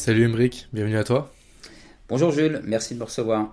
[0.00, 1.30] Salut Emeric, bienvenue à toi.
[2.08, 3.52] Bonjour Jules, merci de me recevoir.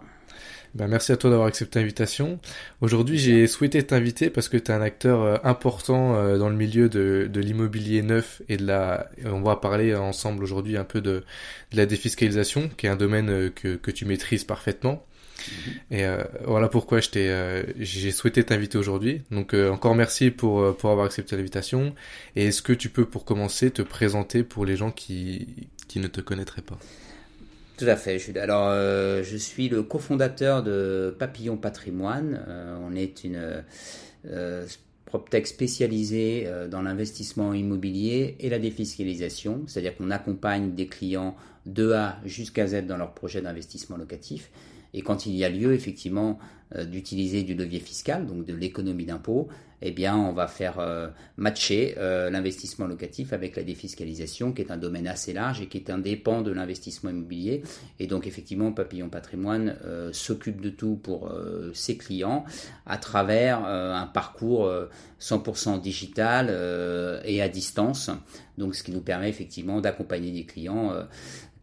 [0.76, 2.40] Ben, merci à toi d'avoir accepté l'invitation.
[2.80, 6.56] Aujourd'hui, j'ai souhaité t'inviter parce que tu es un acteur euh, important euh, dans le
[6.56, 9.10] milieu de, de l'immobilier neuf et de la.
[9.26, 11.26] On va parler ensemble aujourd'hui un peu de,
[11.72, 15.06] de, la défiscalisation, qui est un domaine euh, que, que tu maîtrises parfaitement.
[15.38, 15.72] Mm-hmm.
[15.92, 19.24] Et euh, voilà pourquoi je t'ai, euh, j'ai souhaité t'inviter aujourd'hui.
[19.32, 21.94] Donc encore merci pour pour avoir accepté l'invitation.
[22.38, 26.08] Et est-ce que tu peux, pour commencer, te présenter pour les gens qui qui ne
[26.08, 26.78] te connaîtraient pas
[27.78, 28.40] tout à fait, Jules.
[28.40, 32.44] Alors, euh, je suis le cofondateur de Papillon Patrimoine.
[32.48, 33.64] Euh, on est une
[34.26, 34.66] euh,
[35.06, 39.62] PropTech spécialisée dans l'investissement immobilier et la défiscalisation.
[39.68, 41.36] C'est-à-dire qu'on accompagne des clients
[41.68, 44.50] de A jusqu'à Z dans leur projet d'investissement locatif.
[44.94, 46.40] Et quand il y a lieu, effectivement,
[46.76, 49.48] euh, d'utiliser du levier fiscal, donc de l'économie d'impôt,
[49.82, 54.72] eh bien, on va faire euh, matcher euh, l'investissement locatif avec la défiscalisation, qui est
[54.72, 57.64] un domaine assez large et qui est indépendant de l'investissement immobilier.
[58.00, 59.78] Et donc, effectivement, Papillon Patrimoine
[60.12, 61.32] s'occupe de tout pour
[61.74, 62.44] ses clients
[62.86, 64.70] à travers un parcours
[65.22, 66.50] 100% digital
[67.24, 68.10] et à distance.
[68.58, 70.92] Donc, ce qui nous permet effectivement d'accompagner des clients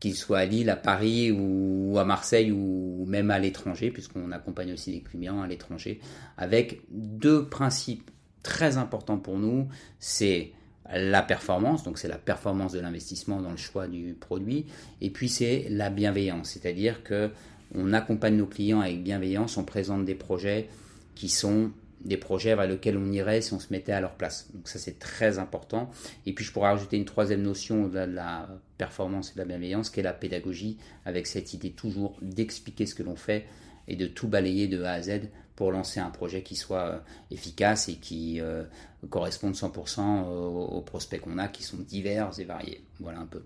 [0.05, 4.75] qu'ils soient à Lille, à Paris ou à Marseille ou même à l'étranger, puisqu'on accompagne
[4.75, 5.99] aussi des clients à l'étranger,
[6.37, 8.11] avec deux principes
[8.43, 9.67] très importants pour nous.
[10.01, 10.53] C'est
[10.93, 14.67] la performance, donc c'est la performance de l'investissement dans le choix du produit,
[15.01, 17.31] et puis c'est la bienveillance, c'est-à-dire que
[17.75, 20.69] on accompagne nos clients avec bienveillance, on présente des projets
[21.15, 21.71] qui sont
[22.05, 24.51] des projets vers lesquels on irait si on se mettait à leur place.
[24.55, 25.91] Donc ça c'est très important.
[26.27, 29.91] Et puis je pourrais rajouter une troisième notion de la performance et de la bienveillance,
[29.91, 33.47] qui est la pédagogie, avec cette idée toujours d'expliquer ce que l'on fait
[33.89, 36.99] et de tout balayer de A à Z pour lancer un projet qui soit euh,
[37.31, 38.65] efficace et qui euh,
[39.11, 42.85] corresponde 100% aux, prospects qu'on a, qui sont divers et variés.
[42.99, 43.43] Voilà un peu.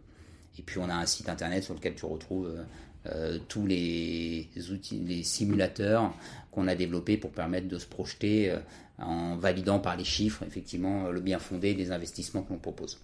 [0.58, 2.64] Et puis on a un site internet sur lequel tu retrouves euh,
[3.06, 6.12] euh, tous les outils, les simulateurs
[6.50, 8.58] qu'on a développés pour permettre de se projeter euh,
[8.98, 12.98] en validant par les chiffres effectivement le bien fondé des investissements que l'on propose.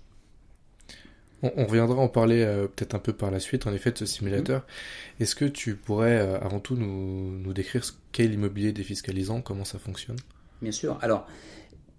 [1.43, 4.06] On, reviendra en parler euh, peut-être un peu par la suite, en effet, de ce
[4.06, 4.62] simulateur.
[4.62, 5.22] Mm-hmm.
[5.22, 9.78] Est-ce que tu pourrais avant tout nous, nous décrire ce qu'est l'immobilier défiscalisant, comment ça
[9.78, 10.16] fonctionne?
[10.60, 10.98] Bien sûr.
[11.03, 11.26] Alors,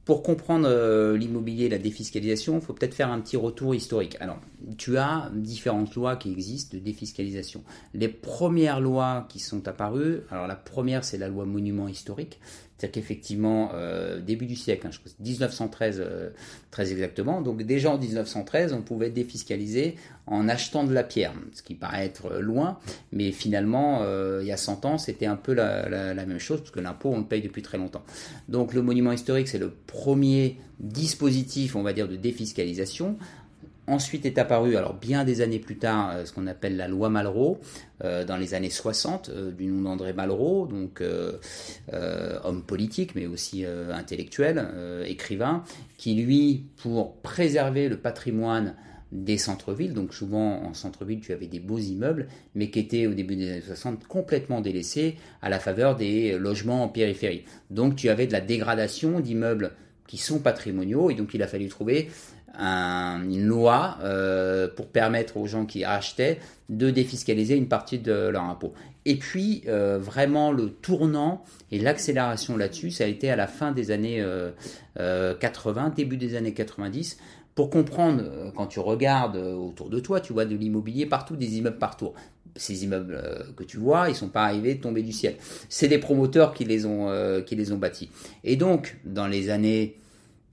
[0.05, 4.17] pour comprendre euh, l'immobilier et la défiscalisation, il faut peut-être faire un petit retour historique.
[4.19, 4.39] Alors,
[4.77, 7.63] tu as différentes lois qui existent de défiscalisation.
[7.95, 12.39] Les premières lois qui sont apparues, alors la première c'est la loi monument historique,
[12.77, 16.29] c'est-à-dire qu'effectivement, euh, début du siècle, hein, je crois 1913 euh,
[16.71, 19.95] très exactement, donc déjà en 1913, on pouvait défiscaliser
[20.27, 22.77] en achetant de la pierre, ce qui paraît être loin,
[23.13, 26.59] mais finalement, euh, il y a 100 ans, c'était un peu la, la, même chose,
[26.59, 28.03] parce que l'impôt, on le paye depuis très longtemps.
[28.49, 33.17] Donc le monument historique, c'est le premier dispositif, on va dire, de défiscalisation.
[33.87, 37.09] Ensuite est apparu, alors bien des années plus tard, euh, ce qu'on appelle la loi
[37.09, 37.59] Malraux,
[38.03, 41.03] euh, dans les années 60, euh, du nom d'André Malraux, donc
[42.43, 44.67] homme politique, mais aussi intellectuel,
[45.05, 45.63] écrivain,
[45.97, 48.75] qui lui, pour préserver le patrimoine
[49.11, 53.13] des centres-villes, donc souvent en centre-ville tu avais des beaux immeubles, mais qui étaient au
[53.13, 57.45] début des années 60 complètement délaissés à la faveur des logements en périphérie.
[57.69, 59.71] Donc tu avais de la dégradation d'immeubles
[60.07, 62.09] qui sont patrimoniaux, et donc il a fallu trouver
[62.59, 66.39] une loi euh, pour permettre aux gens qui achetaient
[66.69, 68.73] de défiscaliser une partie de leur impôt.
[69.05, 73.71] Et puis, euh, vraiment, le tournant et l'accélération là-dessus, ça a été à la fin
[73.71, 74.23] des années
[74.95, 77.17] 80, euh, début des années 90.
[77.53, 81.77] Pour comprendre, quand tu regardes autour de toi, tu vois de l'immobilier partout, des immeubles
[81.77, 82.11] partout
[82.57, 83.21] ces immeubles
[83.57, 85.35] que tu vois, ils sont pas arrivés tomber du ciel.
[85.67, 87.09] C'est des promoteurs qui les ont
[87.45, 88.09] qui les ont bâtis.
[88.45, 89.97] Et donc dans les années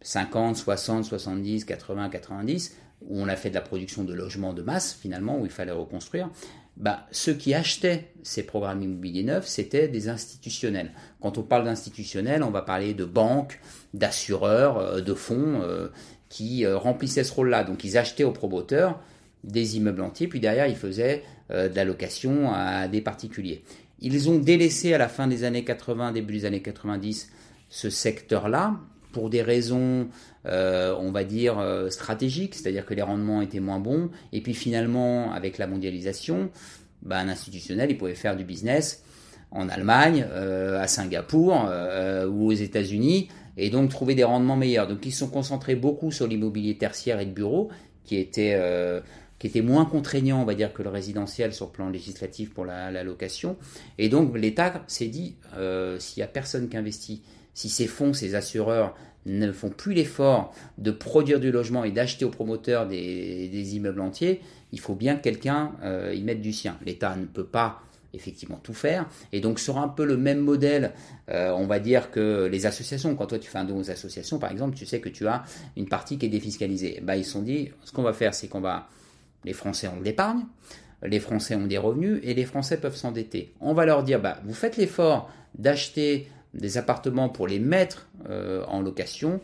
[0.03, 2.77] 50, 60, 70, 80, 90,
[3.09, 5.73] où on a fait de la production de logements de masse finalement, où il fallait
[5.73, 6.31] reconstruire,
[6.77, 10.91] bah, ceux qui achetaient ces programmes immobiliers neufs, c'était des institutionnels.
[11.21, 13.61] Quand on parle d'institutionnels, on va parler de banques,
[13.93, 15.89] d'assureurs, euh, de fonds euh,
[16.29, 17.65] qui euh, remplissaient ce rôle-là.
[17.65, 19.01] Donc ils achetaient aux promoteurs
[19.45, 23.65] des immeubles entiers, puis derrière ils faisaient de la location à des particuliers.
[24.01, 27.29] Ils ont délaissé à la fin des années 80, début des années 90,
[27.69, 28.79] ce secteur-là,
[29.13, 30.09] pour des raisons,
[30.47, 34.55] euh, on va dire, euh, stratégiques, c'est-à-dire que les rendements étaient moins bons, et puis
[34.55, 36.51] finalement, avec la mondialisation,
[37.03, 39.05] bah, un institutionnel, il pouvait faire du business
[39.51, 41.69] en Allemagne, euh, à Singapour
[42.29, 43.29] ou aux États-Unis,
[43.59, 44.89] et donc trouver des rendements meilleurs.
[44.89, 47.69] Donc ils sont concentrés beaucoup sur l'immobilier tertiaire et de bureau,
[48.05, 48.59] qui était
[49.39, 52.65] qui était moins contraignant, on va dire, que le résidentiel sur le plan législatif pour
[52.65, 53.57] la, location.
[53.99, 55.37] Et donc l'État s'est dit,
[55.99, 57.23] s'il n'y a personne qui investit,
[57.55, 58.95] si ces fonds, ces assureurs
[59.27, 64.41] ne font plus l'effort de produire du logement et d'acheter aux promoteurs des, immeubles entiers,
[64.73, 66.77] il faut bien que quelqu'un euh, y mette du sien.
[66.85, 67.83] L'État ne peut pas
[68.15, 69.09] effectivement tout faire.
[69.33, 70.93] Et donc sur un peu le même modèle,
[71.31, 74.39] euh, on va dire que les associations, quand toi tu fais un don aux associations
[74.39, 75.45] par exemple, tu sais que tu as
[75.77, 77.01] une partie qui est défiscalisée.
[77.03, 78.89] Bah, ils se sont dit, ce qu'on va faire, c'est qu'on va
[79.45, 80.45] les Français ont de l'épargne,
[81.03, 83.53] les Français ont des revenus et les Français peuvent s'endetter.
[83.61, 88.65] On va leur dire, bah, vous faites l'effort d'acheter des appartements pour les mettre euh,
[88.69, 89.41] en location,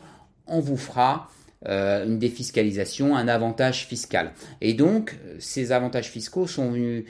[0.47, 1.31] on vous fera
[1.67, 4.33] euh, une défiscalisation, un avantage fiscal.
[4.61, 7.05] Et donc, ces avantages fiscaux sont venus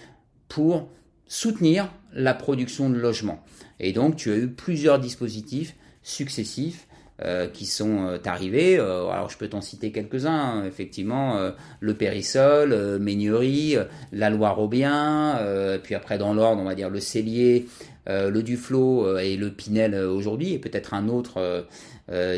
[0.49, 0.89] pour
[1.27, 3.45] soutenir la production de logements.
[3.81, 6.87] Et donc, tu as eu plusieurs dispositifs successifs
[7.21, 8.79] euh, qui sont arrivés.
[8.79, 10.65] Alors je peux t'en citer quelques-uns, hein.
[10.65, 11.51] effectivement,
[11.81, 13.77] le Périssol, Ménierie,
[14.13, 15.39] la loi Robien,
[15.83, 17.67] puis après dans l'ordre, on va dire le Cellier,
[18.09, 21.67] le Duflo et le Pinel aujourd'hui, et peut-être un autre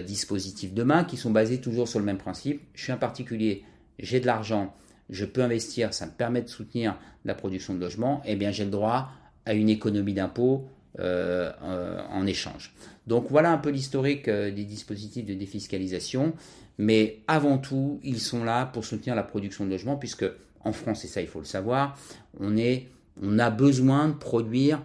[0.05, 2.61] dispositif demain, qui sont basés toujours sur le même principe.
[2.75, 3.63] Je suis un particulier,
[3.99, 4.75] j'ai de l'argent,
[5.09, 8.51] je peux investir, ça me permet de soutenir la production de logements, et eh bien
[8.51, 9.11] j'ai le droit
[9.47, 10.69] à une économie d'impôt
[10.99, 12.73] en échange.
[13.11, 16.33] Donc voilà un peu l'historique euh, des dispositifs de défiscalisation.
[16.79, 20.25] Mais avant tout, ils sont là pour soutenir la production de logements, puisque
[20.63, 21.99] en France, et ça il faut le savoir,
[22.39, 24.81] on a besoin de produire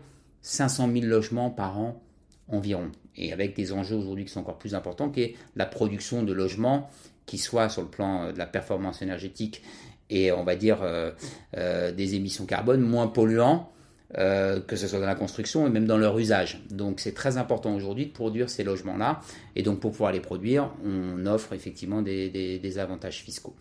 [0.45, 2.01] 500 000 logements par an
[2.47, 2.91] environ.
[3.15, 6.33] Et avec des enjeux aujourd'hui qui sont encore plus importants, qui est la production de
[6.33, 6.89] logements
[7.25, 9.63] qui soit sur le plan euh, de la performance énergétique
[10.09, 11.11] et on va dire euh,
[11.91, 13.71] des émissions carbone moins polluants
[14.17, 16.61] euh, que ce soit dans la construction et même dans leur usage.
[16.69, 19.19] Donc c'est très important aujourd'hui de produire ces logements-là.
[19.57, 23.55] Et donc pour pouvoir les produire, on offre effectivement des, avantages fiscaux.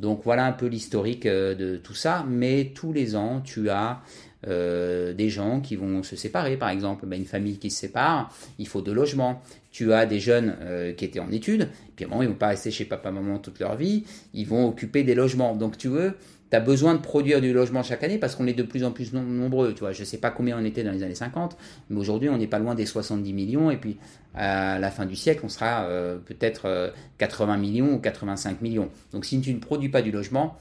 [0.00, 2.26] Donc voilà un peu l'historique euh, de tout ça.
[2.28, 4.02] Mais tous les ans, tu as
[4.46, 8.34] euh, des gens qui vont se séparer, par exemple, ben, une famille qui se sépare,
[8.58, 9.42] il faut deux logements.
[9.70, 10.56] Tu as des jeunes
[10.96, 14.04] qui étaient en études, puis moment, ils vont pas rester chez papa-maman toute leur vie,
[14.32, 15.56] ils vont occuper des logements.
[15.56, 16.14] Donc tu veux,
[16.54, 18.92] tu as besoin de produire du logement chaque année parce qu'on est de plus en
[18.92, 19.74] plus nombreux.
[19.74, 21.56] Tu vois, je ne sais pas combien on était dans les années 50,
[21.90, 23.70] mais aujourd'hui, on n'est pas loin des 70 millions.
[23.70, 23.96] Et puis,
[24.34, 28.88] à la fin du siècle, on sera euh, peut-être 80 euh, millions ou 85 millions.
[29.12, 30.56] Donc, si tu ne produis pas du logement,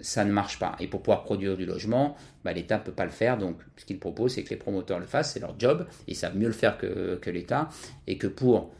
[0.00, 0.76] ça ne marche pas.
[0.80, 3.38] Et pour pouvoir produire du logement, bah, l'État ne peut pas le faire.
[3.38, 5.32] Donc, ce qu'il propose, c'est que les promoteurs le fassent.
[5.32, 5.86] C'est leur job.
[6.08, 7.68] Ils savent mieux le faire que, l'État.
[8.06, 8.72] Et que pour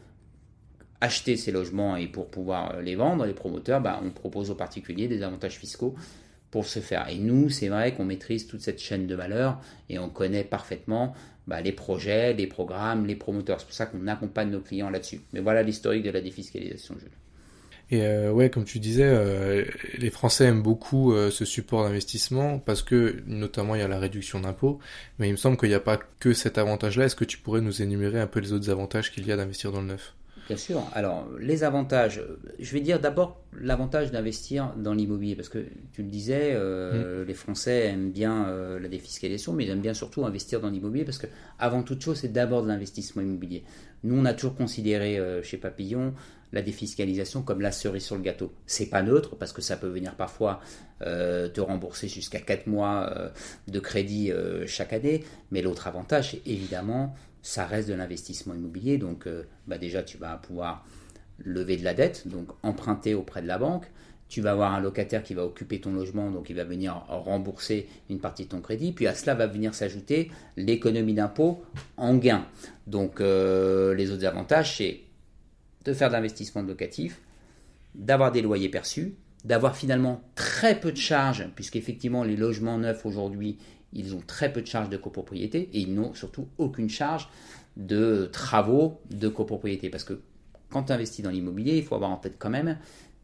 [1.01, 4.55] acheter ces logements et pour pouvoir euh, les vendre, les promoteurs, bah, on propose aux
[4.55, 5.95] particuliers des avantages fiscaux
[6.49, 7.09] pour se faire.
[7.09, 9.59] Et nous, c'est vrai qu'on maîtrise toute cette chaîne de valeur
[9.89, 11.13] et on connaît parfaitement
[11.47, 13.59] bah, les projets, les programmes, les promoteurs.
[13.59, 15.21] C'est pour ça qu'on accompagne nos clients là-dessus.
[15.33, 17.09] Mais voilà l'historique de la défiscalisation, Jules.
[17.93, 19.65] Et euh, ouais, comme tu disais, euh,
[19.99, 23.99] les Français aiment beaucoup euh, ce support d'investissement parce que notamment il y a la
[23.99, 24.79] réduction d'impôts,
[25.19, 27.05] mais il me semble qu'il n'y a pas que cet avantage-là.
[27.05, 29.71] Est-ce que tu pourrais nous énumérer un peu les autres avantages qu'il y a d'investir
[29.71, 30.15] dans le neuf?
[30.47, 30.83] Bien sûr.
[30.93, 32.21] Alors, les avantages,
[32.59, 37.27] je vais dire d'abord l'avantage d'investir dans l'immobilier, parce que tu le disais, euh, mm.
[37.27, 41.05] les Français aiment bien euh, la défiscalisation, mais ils aiment bien surtout investir dans l'immobilier,
[41.05, 41.27] parce que
[41.59, 43.63] avant toute chose, c'est d'abord de l'investissement immobilier.
[44.03, 46.13] Nous, on a toujours considéré euh, chez Papillon
[46.53, 48.53] la défiscalisation comme la cerise sur le gâteau.
[48.65, 50.61] C'est pas neutre, parce que ça peut venir parfois
[51.01, 53.31] te rembourser jusqu'à 4 mois
[53.67, 54.31] de crédit
[54.67, 57.13] chaque année, mais l'autre avantage, évidemment
[57.43, 58.97] ça reste de l'investissement immobilier.
[58.97, 60.83] Donc, euh, bah déjà, tu vas pouvoir
[61.37, 63.85] lever de la dette, donc emprunter auprès de la banque.
[64.29, 67.87] Tu vas avoir un locataire qui va occuper ton logement, donc il va venir rembourser
[68.09, 68.93] une partie de ton crédit.
[68.93, 71.63] Puis à cela va venir s'ajouter l'économie d'impôt
[71.97, 72.47] en gain.
[72.87, 75.01] Donc, euh, les autres avantages, c'est
[75.85, 77.19] de faire de l'investissement locatif,
[77.95, 83.57] d'avoir des loyers perçus, d'avoir finalement très peu de charges, puisqu'effectivement les logements neufs aujourd'hui,
[83.91, 87.29] ils ont très peu de charges de copropriété et ils n'ont surtout aucune charge
[87.77, 89.89] de travaux de copropriété.
[89.89, 90.21] Parce que
[90.69, 92.77] quand tu investis dans l'immobilier, il faut avoir en tête quand même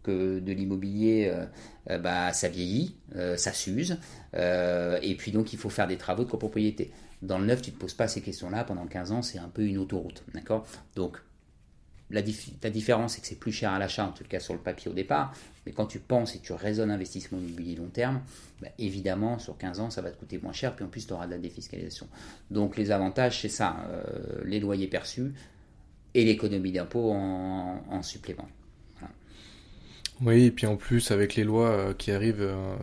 [0.04, 1.46] que de l'immobilier, euh,
[1.90, 3.98] euh, bah, ça vieillit, euh, ça s'use,
[4.34, 6.92] et puis donc il faut faire des travaux de copropriété.
[7.22, 9.50] Dans le neuf, tu ne te poses pas ces questions-là, pendant 15 ans, c'est un
[9.50, 10.66] peu une autoroute, d'accord?
[10.96, 11.18] Donc
[12.12, 14.90] la, différence, c'est que c'est plus cher à l'achat, en tout cas sur le papier
[14.90, 15.34] au départ.
[15.66, 18.22] Mais quand tu penses et tu raisonnes investissement immobilier long terme,
[18.62, 20.76] bah, évidemment, sur 15 ans, ça va te coûter moins cher.
[20.76, 22.08] Puis en plus, tu auras de la défiscalisation.
[22.50, 25.34] Donc les avantages, c'est ça euh, les loyers perçus
[26.16, 28.48] et l'économie d'impôt en, supplément.
[30.22, 32.76] Oui, et puis en plus, avec les lois euh, qui arrivent euh,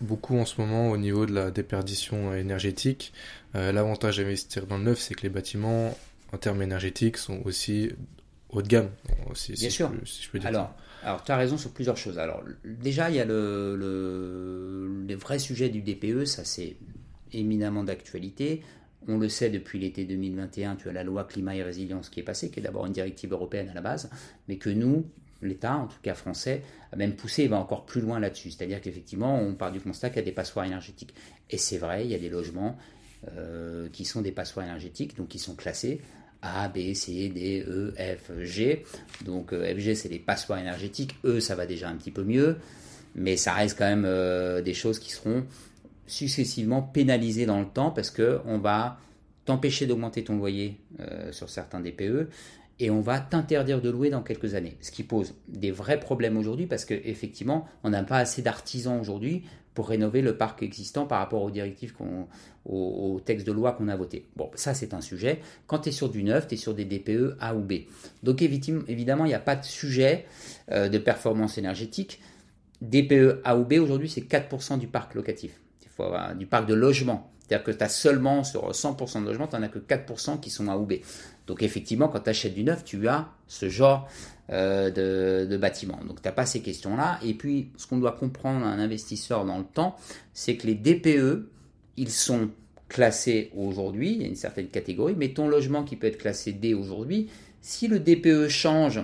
[0.00, 3.12] beaucoup en ce moment au niveau de la déperdition énergétique,
[3.54, 5.96] l'avantage d'investir dans le neuf, c'est que les bâtiments,
[6.32, 7.90] en termes énergétiques, sont aussi
[8.50, 8.90] haut de gamme,
[9.34, 9.90] si, Bien si sûr.
[9.92, 10.48] Je peux, si je peux dire.
[10.48, 12.18] Alors, alors tu as raison sur plusieurs choses.
[12.18, 16.76] Alors, déjà, il y a le, le, le vrai sujet du DPE, ça c'est
[17.32, 18.62] éminemment d'actualité.
[19.06, 22.24] On le sait depuis l'été 2021, tu as la loi climat et résilience qui est
[22.24, 24.10] passée, qui est d'abord une directive européenne à la base,
[24.48, 25.06] mais que nous,
[25.40, 26.62] l'État, en tout cas français,
[26.92, 28.50] a même poussé et va encore plus loin là-dessus.
[28.50, 31.14] C'est-à-dire qu'effectivement, on part du constat qu'il y a des passoires énergétiques.
[31.48, 32.76] Et c'est vrai, il y a des logements
[33.36, 36.00] euh, qui sont des passoires énergétiques, donc qui sont classés
[36.42, 38.84] A, B, C, D, E, F, G.
[39.24, 41.16] Donc euh, FG, c'est les passoires énergétiques.
[41.24, 42.56] E, ça va déjà un petit peu mieux,
[43.14, 45.44] mais ça reste quand même euh, des choses qui seront
[46.06, 48.98] successivement pénalisées dans le temps parce que on va
[49.44, 52.28] t'empêcher d'augmenter ton loyer euh, sur certains DPE
[52.80, 54.76] et on va t'interdire de louer dans quelques années.
[54.80, 59.44] Ce qui pose des vrais problèmes aujourd'hui parce qu'effectivement, on n'a pas assez d'artisans aujourd'hui
[59.78, 62.26] pour rénover le parc existant par rapport aux directives, qu'on,
[62.64, 64.26] aux, aux textes de loi qu'on a votés.
[64.34, 65.38] Bon, ça c'est un sujet.
[65.68, 67.74] Quand tu es sur du neuf, tu es sur des DPE A ou B.
[68.24, 70.26] Donc évidemment, il n'y a pas de sujet
[70.72, 72.20] euh, de performance énergétique.
[72.82, 75.60] DPE A ou B aujourd'hui, c'est 4% du parc locatif,
[76.36, 77.30] du parc de logement.
[77.48, 80.50] C'est-à-dire que tu as seulement sur 100% de logements, tu n'en as que 4% qui
[80.50, 80.94] sont A ou B.
[81.46, 84.06] Donc effectivement, quand tu achètes du neuf, tu as ce genre
[84.50, 85.98] euh, de, de bâtiment.
[86.06, 87.18] Donc tu n'as pas ces questions-là.
[87.24, 89.96] Et puis, ce qu'on doit comprendre à un investisseur dans le temps,
[90.34, 91.48] c'est que les DPE,
[91.96, 92.50] ils sont
[92.88, 96.52] classés aujourd'hui, il y a une certaine catégorie, mais ton logement qui peut être classé
[96.52, 97.28] D aujourd'hui,
[97.60, 99.00] si le DPE change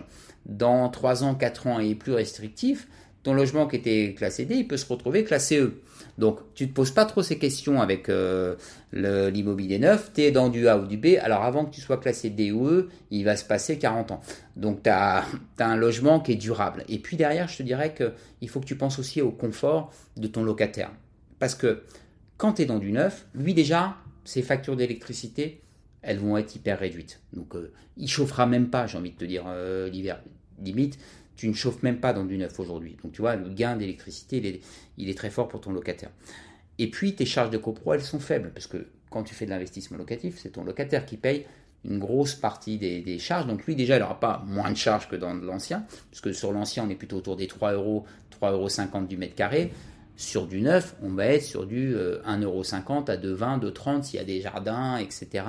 [0.47, 2.89] dans 3 ans, 4 ans et est plus restrictif,
[3.23, 5.81] ton logement qui était classé D, il peut se retrouver classé E.
[6.19, 8.57] Donc, tu ne te poses pas trop ces questions avec euh,
[8.93, 11.17] l'immobilier neuf, tu es dans du A ou du B.
[11.21, 14.21] Alors, avant que tu sois classé D ou E, il va se passer 40 ans.
[14.57, 15.25] Donc, tu as,
[15.59, 16.85] un logement qui est durable.
[16.89, 20.27] Et puis derrière, je te dirais qu'il faut que tu penses aussi au confort de
[20.29, 20.91] ton locataire.
[21.39, 21.83] Parce que
[22.37, 25.63] quand tu es dans du neuf, lui déjà, ses factures d'électricité,
[26.03, 27.21] elles vont être hyper réduites.
[27.33, 30.21] Donc, euh, il chauffera même pas, j'ai envie de te dire, euh, l'hiver.
[30.63, 30.99] Limite,
[31.37, 32.97] tu ne chauffes même pas dans du neuf aujourd'hui.
[33.03, 34.61] Donc, tu vois, le gain d'électricité,
[34.99, 36.11] il est, très fort pour ton locataire.
[36.79, 38.51] Et puis, tes charges de copro, elles sont faibles.
[38.55, 41.45] Parce que quand tu fais de l'investissement locatif, c'est ton locataire qui paye
[41.85, 43.47] une grosse partie des, charges.
[43.47, 45.85] Donc, lui, déjà, il n'aura pas moins de charges que dans l'ancien.
[46.11, 48.05] Puisque sur l'ancien, on est plutôt autour des 3 euros,
[48.41, 49.73] 3,50 euros du mètre carré.
[50.17, 54.23] Sur du neuf, on va être sur du euh, 1,50€ à 2,20€, 2,30€ s'il y
[54.23, 55.45] a des jardins, etc.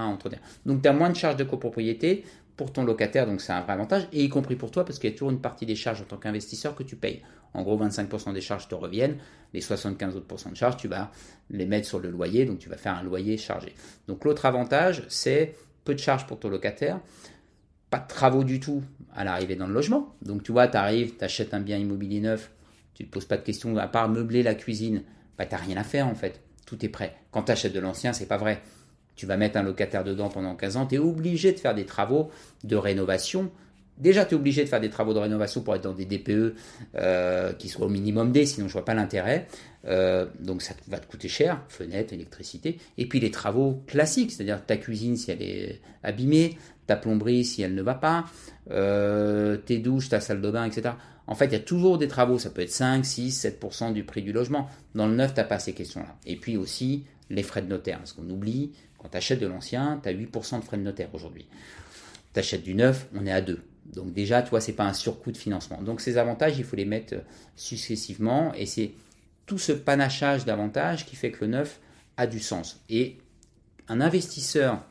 [0.65, 2.23] Donc tu as moins de charges de copropriété
[2.57, 5.09] pour ton locataire, donc c'est un vrai avantage, et y compris pour toi, parce qu'il
[5.09, 7.21] y a toujours une partie des charges en tant qu'investisseur que tu payes.
[7.53, 9.17] En gros, 25% des charges te reviennent,
[9.53, 11.11] les 75 autres de charges, tu vas
[11.49, 13.73] les mettre sur le loyer, donc tu vas faire un loyer chargé.
[14.07, 16.99] Donc l'autre avantage, c'est peu de charges pour ton locataire,
[17.89, 18.83] pas de travaux du tout
[19.13, 20.15] à l'arrivée dans le logement.
[20.21, 22.51] Donc tu vois, tu arrives, tu achètes un bien immobilier neuf,
[22.93, 25.03] tu ne te poses pas de questions, à part meubler la cuisine,
[25.37, 26.41] bah, tu n'as rien à faire en fait.
[26.65, 27.15] Tout est prêt.
[27.31, 28.61] Quand tu achètes de l'ancien, c'est pas vrai.
[29.15, 31.85] Tu vas mettre un locataire dedans pendant 15 ans, tu es obligé de faire des
[31.85, 32.29] travaux
[32.63, 33.51] de rénovation.
[33.97, 36.55] Déjà, tu es obligé de faire des travaux de rénovation pour être dans des DPE
[36.95, 39.47] euh, qui soient au minimum D, sinon je vois pas l'intérêt.
[39.87, 42.77] Euh, donc ça va te coûter cher, fenêtre, électricité.
[42.97, 46.57] Et puis les travaux classiques, c'est-à-dire ta cuisine si elle est abîmée,
[46.87, 48.25] ta plomberie si elle ne va pas,
[48.71, 50.95] euh, tes douches, ta salle de bain, etc.
[51.27, 54.03] En fait, il y a toujours des travaux, ça peut être 5, 6, 7% du
[54.03, 54.69] prix du logement.
[54.93, 56.15] Dans le neuf, tu n'as pas ces questions-là.
[56.25, 58.71] Et puis aussi les frais de notaire, parce qu'on oublie,
[59.05, 61.45] quand tu achètes de l'ancien, tu as 8% de frais de notaire aujourd'hui.
[62.33, 63.61] Tu achètes du neuf, on est à 2.
[63.93, 65.79] Donc déjà, toi, c'est pas un surcoût de financement.
[65.83, 67.13] Donc ces avantages, il faut les mettre
[67.55, 68.93] successivement, et c'est
[69.45, 71.79] tout ce panachage d'avantages qui fait que le neuf
[72.17, 72.81] a du sens.
[72.89, 73.17] Et
[73.87, 74.83] un investisseur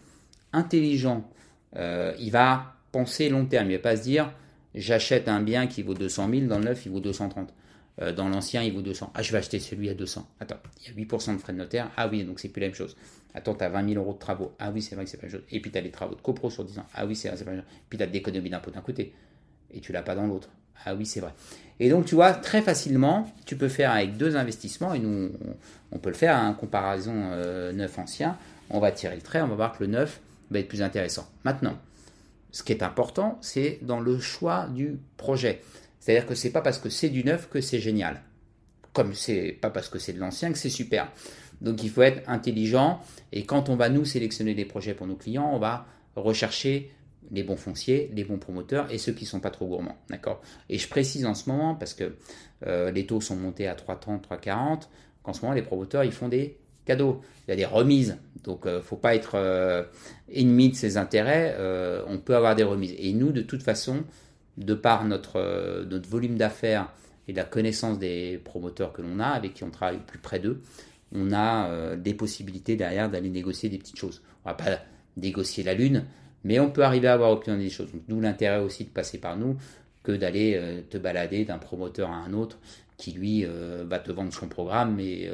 [0.53, 1.29] intelligent,
[1.75, 4.33] euh, il va penser long terme, il va pas se dire
[4.77, 7.53] j'achète un bien qui vaut 200 000, dans le neuf il vaut 230.
[8.01, 9.13] Euh, dans l'ancien, il vaut 200.
[9.15, 10.29] Ah, je vais acheter celui à 200.
[10.41, 11.91] Attends, il y a 8% de frais de notaire.
[11.97, 12.97] Ah oui, donc c'est plus la même chose.
[13.35, 14.53] Attends, tu as 20 000 euros de travaux.
[14.59, 15.45] Ah oui, c'est vrai que c'est pas même chose.
[15.51, 16.87] Et puis tu as les travaux de copro sur 10 ans.
[16.95, 17.71] Ah oui, c'est vrai, c'est pas même chose.
[17.89, 19.13] Puis tu as de l'économie d'impôt d'un côté.
[19.73, 20.49] Et tu l'as pas dans l'autre.
[20.85, 21.33] Ah oui, c'est vrai.
[21.81, 24.95] Et donc, tu vois, très facilement, tu peux faire avec deux investissements.
[24.95, 25.33] Et nous,
[25.91, 28.39] on, peut le faire en comparaison euh, neuf-ancien.
[28.71, 29.41] On va tirer le trait.
[29.41, 31.29] On va voir que le neuf va être plus intéressant.
[31.45, 31.77] Maintenant,
[32.53, 35.61] ce qui est important, c'est dans le choix du projet.
[35.99, 38.23] C'est-à-dire que c'est pas parce que c'est du neuf que c'est génial.
[38.93, 41.11] Comme c'est pas parce que c'est de l'ancien que c'est super.
[41.61, 43.01] Donc il faut être intelligent.
[43.33, 46.91] Et quand on va nous sélectionner des projets pour nos clients, on va rechercher
[47.31, 50.43] les bons fonciers, les bons promoteurs et ceux qui sont pas trop gourmands, d'accord?
[50.69, 52.17] Et je précise en ce moment parce que
[52.67, 54.83] euh, les taux sont montés à 3,30, 3,40,
[55.23, 58.67] qu'en ce moment les promoteurs ils font des cadeaux, il y a des remises, donc
[58.67, 59.85] euh, faut pas être euh,
[60.31, 61.57] ennemi de ses intérêts,
[62.07, 62.95] on peut avoir des remises.
[62.99, 64.05] Et nous de toute façon,
[64.57, 66.93] de par notre, notre volume d'affaires
[67.27, 70.61] et la connaissance des promoteurs que l'on a, avec qui on travaille plus près d'eux,
[71.13, 74.23] on a euh, des possibilités derrière d'aller négocier des petites choses.
[74.45, 74.79] On va pas
[75.17, 76.05] négocier la lune,
[76.43, 77.89] Mais on peut arriver à avoir obtenu des choses.
[78.09, 79.57] D'où l'intérêt aussi de passer par nous
[80.03, 82.59] que d'aller euh, te balader d'un promoteur à un autre
[82.99, 84.97] qui lui euh, va te vendre son programme.
[84.97, 85.31] Mais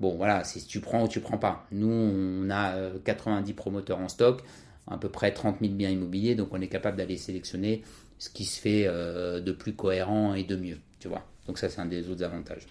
[0.00, 1.66] bon, voilà, c'est si tu prends ou tu prends pas.
[1.72, 4.42] Nous, on a 90 promoteurs en stock,
[4.86, 7.82] à peu près 30 000 biens immobiliers, donc on est capable d'aller sélectionner
[8.18, 10.78] ce qui se fait de plus cohérent et de mieux.
[11.00, 11.26] Tu vois.
[11.46, 12.66] Donc ça, c'est un des autres avantages.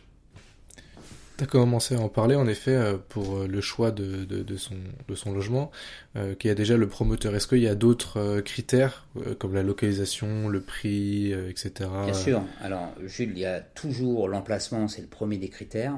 [1.42, 4.58] Tu as commencé à en parler en effet euh, pour euh, le choix de, de,
[4.58, 4.76] son,
[5.08, 5.72] de son logement,
[6.16, 7.34] euh, qu'il y a déjà le promoteur.
[7.34, 9.08] Est-ce qu'il y a d'autres critères
[9.40, 11.90] comme la localisation, le prix, etc.
[12.06, 12.44] Bien sûr.
[12.62, 15.96] Alors Jules, il y a toujours l'emplacement, c'est le premier des critères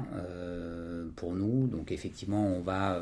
[1.16, 1.66] pour nous.
[1.66, 2.98] Donc effectivement, on va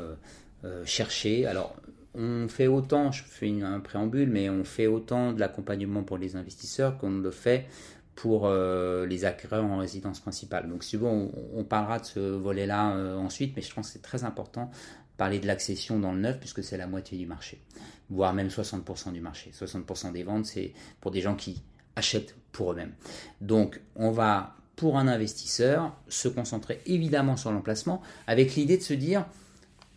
[0.83, 1.45] chercher.
[1.45, 1.73] Alors
[2.15, 6.35] on fait autant, je fais un préambule, mais on fait autant de l'accompagnement pour les
[6.35, 7.65] investisseurs qu'on le fait
[8.15, 10.69] pour euh, les acquéreurs en résidence principale.
[10.69, 14.01] Donc, si bon, on, parlera de ce volet-là euh, ensuite, mais je pense que c'est
[14.01, 17.61] très important de parler de l'accession dans le neuf, puisque c'est la moitié du marché,
[18.09, 19.51] voire même 60% du marché.
[19.53, 21.63] 60% des ventes, c'est pour des gens qui
[21.95, 22.93] achètent pour eux-mêmes.
[23.41, 28.93] Donc, on va, pour un investisseur, se concentrer évidemment sur l'emplacement, avec l'idée de se
[28.93, 29.25] dire,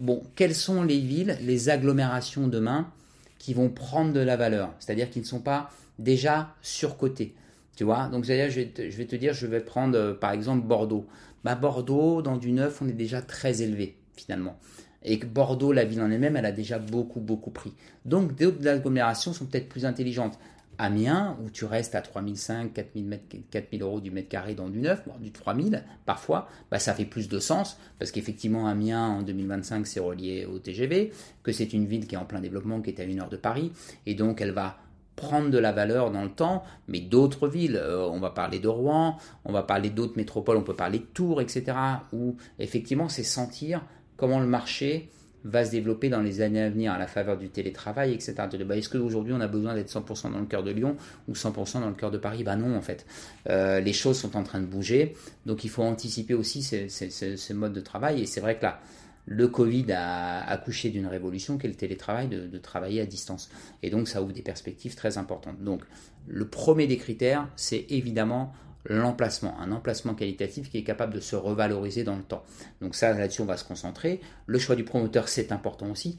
[0.01, 2.91] bon, quelles sont les villes, les agglomérations demain
[3.39, 7.35] qui vont prendre de la valeur, c'est-à-dire qui ne sont pas déjà surcotées.
[7.77, 11.07] Tu vois Donc, te, je vais te dire, je vais prendre euh, par exemple Bordeaux.
[11.45, 14.59] Bah, Bordeaux, dans du neuf, on est déjà très élevé finalement.
[15.05, 17.73] Et que Bordeaux, la ville en elle-même, elle a déjà beaucoup, beaucoup pris.
[18.07, 20.39] Donc, d'autres agglomérations sont peut-être plus intelligentes.
[20.79, 25.03] Amiens, où tu restes à 3005, 4000, 4000 euros du mètre carré dans du neuf,
[25.21, 30.01] du 3000 parfois, bah ça fait plus de sens, parce qu'effectivement, Amiens, en 2025, c'est
[30.01, 33.05] relié au TGV, que c'est une ville qui est en plein développement, qui est à
[33.05, 33.73] une heure de Paris,
[34.05, 34.77] et donc elle va
[35.17, 38.69] prendre de la valeur dans le temps, mais d'autres villes, euh, on va parler de
[38.69, 41.77] Rouen, on va parler d'autres métropoles, on peut parler de Tours, etc.,
[42.13, 43.83] où effectivement c'est sentir
[44.17, 45.11] comment le marché
[45.45, 48.35] va se développer dans les années à venir à la faveur du télétravail, etc.
[48.67, 50.97] Bah, est-ce qu'aujourd'hui on a besoin d'être 100% dans le cœur de Lyon
[51.29, 52.43] ou 100% dans le cœur de Paris?
[52.43, 53.07] Bah non en fait.
[53.49, 55.15] Euh, les choses sont en train de bouger,
[55.47, 58.81] donc il faut anticiper aussi ces modes de travail, et c'est vrai que là,
[59.27, 63.51] le Covid a accouché d'une révolution qui est le télétravail, de, travailler à distance.
[63.83, 65.61] Et donc ça ouvre des perspectives très importantes.
[65.63, 65.83] Donc
[66.29, 68.55] le premier des critères, c'est évidemment
[68.85, 72.45] l'emplacement, un emplacement qualitatif qui est capable de se revaloriser dans le temps.
[72.81, 74.21] Donc ça, là-dessus, on va se concentrer.
[74.47, 76.17] Le choix du promoteur, c'est important aussi.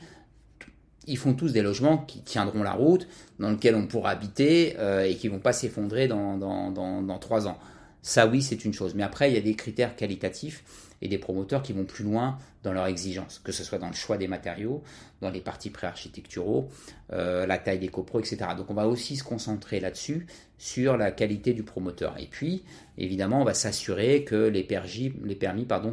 [1.10, 3.08] Ils font tous des logements qui tiendront la route,
[3.40, 7.58] dans lesquels on pourra habiter euh, et qui vont pas s'effondrer dans, dans trois ans.
[8.02, 8.96] Ça, oui, c'est une chose.
[8.96, 10.66] Mais après, il y a des critères qualitatifs
[11.02, 13.94] et des promoteurs qui vont plus loin dans leurs exigences, que ce soit dans le
[13.94, 14.84] choix des matériaux,
[15.22, 16.70] dans les parties préarchitecturaux,
[17.14, 18.38] euh, la taille des copros, etc.
[18.58, 22.16] Donc on va aussi se concentrer là-dessus, sur la qualité du promoteur.
[22.20, 22.64] Et puis,
[22.98, 25.12] évidemment, on va s'assurer que les, permis,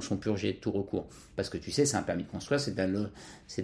[0.00, 1.06] sont purgés de tout recours.
[1.36, 3.10] Parce que tu sais, c'est un permis de construire, c'est de, de,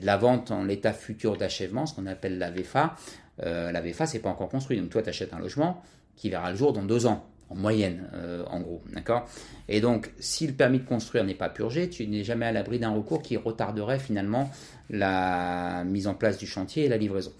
[0.06, 2.96] la vente en l'état futur d'achèvement, ce qu'on appelle la VFA.
[3.42, 4.78] Euh, la VFA, c'est pas encore construit.
[4.78, 5.82] Donc toi, tu achètes un logement
[6.16, 8.82] qui verra le jour dans deux ans en moyenne, euh, en gros.
[8.92, 9.28] D'accord?
[9.68, 12.78] Et donc, si le permis de construire n'est pas purgé, tu n'es jamais à l'abri
[12.78, 14.50] d'un recours qui retarderait finalement
[14.88, 17.32] la mise en place du chantier et la livraison.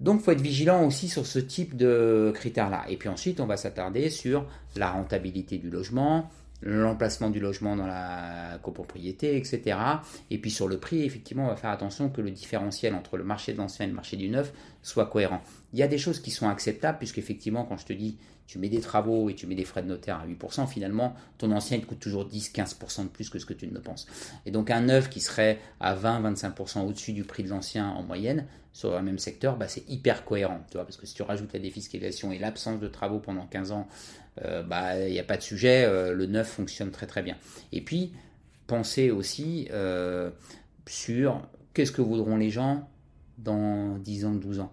[0.00, 2.84] Donc, il faut être vigilant aussi sur ce type de critères-là.
[2.88, 6.30] Et puis ensuite, on va s'attarder sur la rentabilité du logement,
[6.62, 9.78] l'emplacement du logement dans la copropriété, etc.
[10.30, 13.24] Et puis sur le prix, effectivement, on va faire attention que le différentiel entre le
[13.24, 14.52] marché de l'ancien et le marché du neuf
[14.82, 15.42] soit cohérent.
[15.72, 18.68] Il y a des choses qui sont acceptables, puisqu'effectivement, quand je te dis tu mets
[18.68, 22.00] des travaux et tu mets des frais de notaire à 8%, finalement, ton ancien coûte
[22.00, 24.06] toujours 10-15% de plus que ce que tu ne penses.
[24.46, 28.46] Et donc un neuf qui serait à 20-25% au-dessus du prix de l'ancien en moyenne,
[28.74, 30.60] sur un même secteur, bah, c'est hyper cohérent.
[30.68, 33.86] Tu parce que si tu rajoutes la défiscalisation et l'absence de travaux pendant 15 ans,
[34.44, 37.36] euh, bah, il n'y a pas de sujet, euh, le neuf fonctionne très très bien.
[37.70, 38.12] Et puis,
[38.66, 40.30] pensez aussi euh,
[40.86, 42.88] sur qu'est-ce que voudront les gens
[43.38, 44.72] dans 10 ans, 12 ans.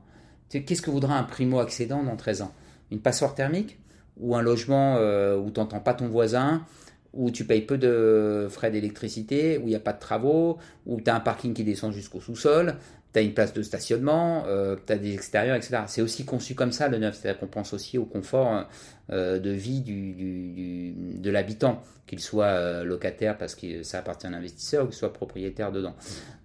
[0.50, 2.54] Qu'est-ce que voudra un primo-accédant dans 13 ans?
[2.92, 3.80] Une passoire thermique
[4.20, 6.66] ou un logement euh, où tu n'entends pas ton voisin,
[7.14, 11.02] où tu payes peu de frais d'électricité, où il n'y a pas de travaux, où
[11.02, 12.76] tu as un parking qui descend jusqu'au sous-sol,
[13.14, 15.80] tu as une place de stationnement, euh, tu as des extérieurs, etc.
[15.88, 18.66] C'est aussi conçu comme ça le neuf, c'est-à-dire qu'on pense aussi au confort
[19.12, 24.86] euh, de vie de l'habitant, qu'il soit locataire parce que ça appartient à un investisseur
[24.86, 25.96] ou qu'il soit propriétaire dedans.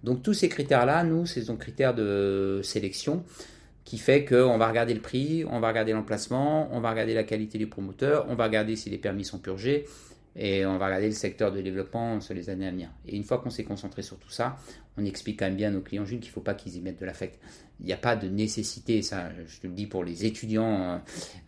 [0.03, 3.23] Donc tous ces critères-là, nous, c'est des critères de sélection
[3.87, 7.23] qui fait qu'on va regarder le prix, on va regarder l'emplacement, on va regarder la
[7.23, 9.85] qualité du promoteur, on va regarder si les permis sont purgés
[10.35, 12.89] et on va regarder le secteur de développement sur les années à venir.
[13.07, 14.57] Et une fois qu'on s'est concentré sur tout ça,
[14.97, 16.81] on explique quand même bien à nos clients Jules qu'il ne faut pas qu'ils y
[16.81, 17.39] mettent de l'affect.
[17.79, 21.01] Il n'y a pas de nécessité, ça je te le dis pour les étudiants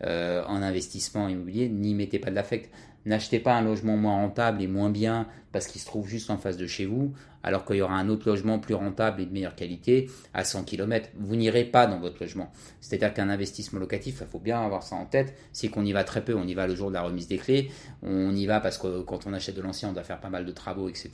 [0.04, 2.70] euh, en investissement immobilier, n'y mettez pas de l'affect.
[3.06, 6.36] N'achetez pas un logement moins rentable et moins bien parce qu'il se trouve juste en
[6.36, 9.32] face de chez vous, alors qu'il y aura un autre logement plus rentable et de
[9.32, 11.08] meilleure qualité à 100 km.
[11.16, 12.52] Vous n'irez pas dans votre logement.
[12.80, 16.04] C'est-à-dire qu'un investissement locatif, il faut bien avoir ça en tête, c'est qu'on y va
[16.04, 16.34] très peu.
[16.34, 17.70] On y va le jour de la remise des clés,
[18.02, 20.44] on y va parce que quand on achète de l'ancien, on doit faire pas mal
[20.44, 21.10] de travaux, etc.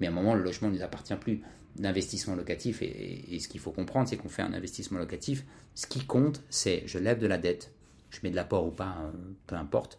[0.00, 1.42] Mais à un moment, le logement ne nous appartient plus
[1.76, 2.82] d'investissement locatif.
[2.82, 5.44] Et, ce qu'il faut comprendre, c'est qu'on fait un investissement locatif.
[5.74, 7.70] Ce qui compte, c'est je lève de la dette,
[8.10, 9.10] je mets de l'apport ou pas, euh,
[9.46, 9.98] peu importe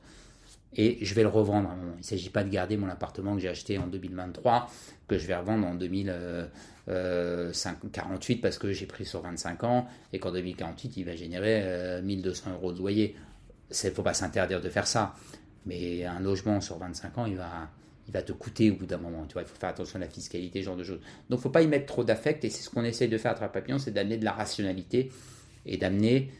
[0.75, 3.49] et je vais le revendre Il ne s'agit pas de garder mon appartement que j'ai
[3.49, 4.69] acheté en 2023,
[5.07, 10.31] que je vais revendre en 2048 parce que j'ai pris sur 25 ans et qu'en
[10.31, 13.15] 2048 il va générer 1200 euh, euros de loyer.
[13.71, 15.15] Il ne faut pas s'interdire de faire ça.
[15.65, 17.69] Mais un logement sur 25 ans, il va,
[18.07, 19.25] il va te coûter au bout d'un moment.
[19.27, 20.99] Tu vois, il faut faire attention à la fiscalité, ce genre de choses.
[21.29, 23.17] Donc il ne faut pas y mettre trop d'affect et c'est ce qu'on essaye de
[23.17, 25.11] faire à travers Papillon, c'est d'amener de la rationalité
[25.65, 26.31] et d'amener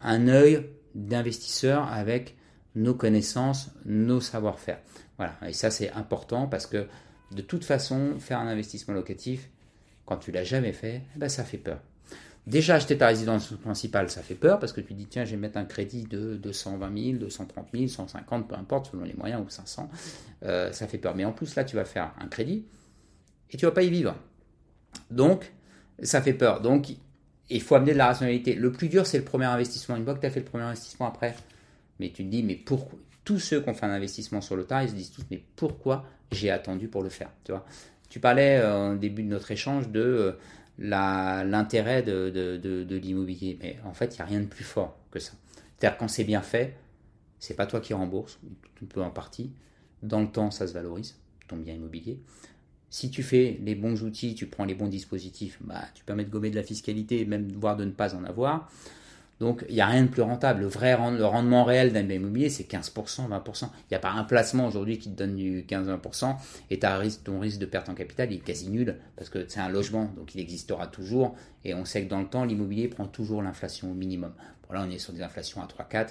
[0.00, 2.37] un œil d'investisseur avec
[2.78, 4.80] nos connaissances, nos savoir-faire.
[5.16, 6.86] Voilà, et ça c'est important parce que
[7.32, 9.50] de toute façon, faire un investissement locatif,
[10.06, 11.80] quand tu l'as jamais fait, eh ben, ça fait peur.
[12.46, 15.36] Déjà, acheter ta résidence principale, ça fait peur parce que tu dis, tiens, je vais
[15.36, 19.50] mettre un crédit de 220 000, 230 000, 150, peu importe, selon les moyens, ou
[19.50, 19.90] 500.
[20.44, 21.14] Euh, ça fait peur.
[21.14, 22.64] Mais en plus, là, tu vas faire un crédit
[23.50, 24.16] et tu vas pas y vivre.
[25.10, 25.52] Donc,
[26.02, 26.62] ça fait peur.
[26.62, 26.88] Donc,
[27.50, 28.54] il faut amener de la rationalité.
[28.54, 29.96] Le plus dur, c'est le premier investissement.
[29.96, 31.34] Une fois que tu as fait le premier investissement après,
[31.98, 32.98] mais tu te dis, mais pourquoi?
[33.24, 35.42] Tous ceux qui ont fait un investissement sur le tard, ils se disent tous, mais
[35.56, 37.64] pourquoi j'ai attendu pour le faire Tu vois?
[38.08, 40.32] Tu parlais euh, au début de notre échange de euh,
[40.78, 43.58] l'intérêt de, de, l'immobilier.
[43.60, 45.32] Mais en fait, il n'y a rien de plus fort que ça.
[45.76, 46.74] C'est-à-dire quand c'est bien fait,
[47.38, 48.38] c'est pas toi qui rembourse,
[48.82, 49.52] un peu en partie.
[50.02, 51.16] Dans le temps, ça se valorise,
[51.48, 52.20] ton bien immobilier.
[52.90, 56.30] Si tu fais les bons outils, tu prends les bons dispositifs, bah, tu permets de
[56.30, 58.70] gommer de la fiscalité, même voire de ne pas en avoir.
[59.40, 60.62] Donc, il n'y a rien de plus rentable.
[60.62, 63.64] Le vrai le rendement réel d'un bien immobilier, c'est 15%, 20%.
[63.64, 66.36] Il n'y a pas un placement aujourd'hui qui te donne du 15-20%.
[66.70, 70.10] Et ton risque de perte en capital est quasi nul parce que c'est un logement,
[70.16, 71.36] donc il existera toujours.
[71.64, 74.32] Et on sait que dans le temps, l'immobilier prend toujours l'inflation au minimum.
[74.66, 76.08] Bon, là, on est sur des inflations à 3-4,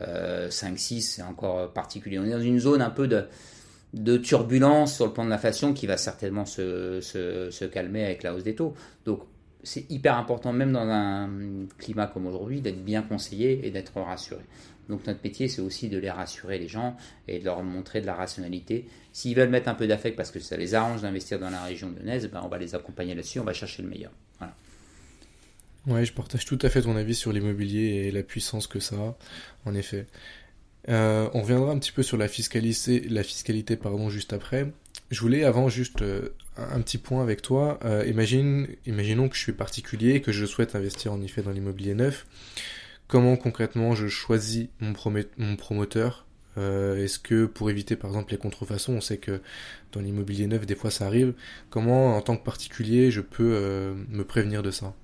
[0.00, 2.18] euh, 5-6, c'est encore particulier.
[2.18, 5.86] On est dans une zone un peu de, turbulence sur le plan de l'inflation qui
[5.86, 8.74] va certainement se calmer avec la hausse des taux.
[9.04, 9.20] Donc,
[9.62, 11.28] c'est hyper important, même dans un
[11.78, 14.42] climat comme aujourd'hui, d'être bien conseillé et d'être rassuré.
[14.88, 16.96] Donc notre métier, c'est aussi de les rassurer les gens
[17.28, 18.86] et de leur montrer de la rationalité.
[19.12, 21.90] S'ils veulent mettre un peu d'affect parce que ça les arrange d'investir dans la région
[21.90, 24.10] lyonnaise, ben on va les accompagner là-dessus, on va chercher le meilleur.
[24.38, 24.54] Voilà.
[25.86, 28.96] Ouais, je partage tout à fait ton avis sur l'immobilier et la puissance que ça
[28.96, 29.16] a,
[29.64, 30.06] en effet.
[30.88, 34.72] Euh, on reviendra un petit peu sur la fiscalité, la fiscalité pardon, juste après.
[35.12, 37.78] Je voulais avant juste euh, un petit point avec toi.
[37.84, 41.50] Euh, imagine, imaginons que je suis particulier et que je souhaite investir en effet dans
[41.50, 42.26] l'immobilier neuf.
[43.08, 44.94] Comment concrètement je choisis mon,
[45.36, 46.24] mon promoteur?
[46.56, 49.40] Est-ce que pour éviter par exemple les contrefaçons, on sait que
[49.92, 51.32] dans l'immobilier neuf des fois ça arrive.
[51.70, 54.94] Comment en tant que particulier je peux me prévenir de ça?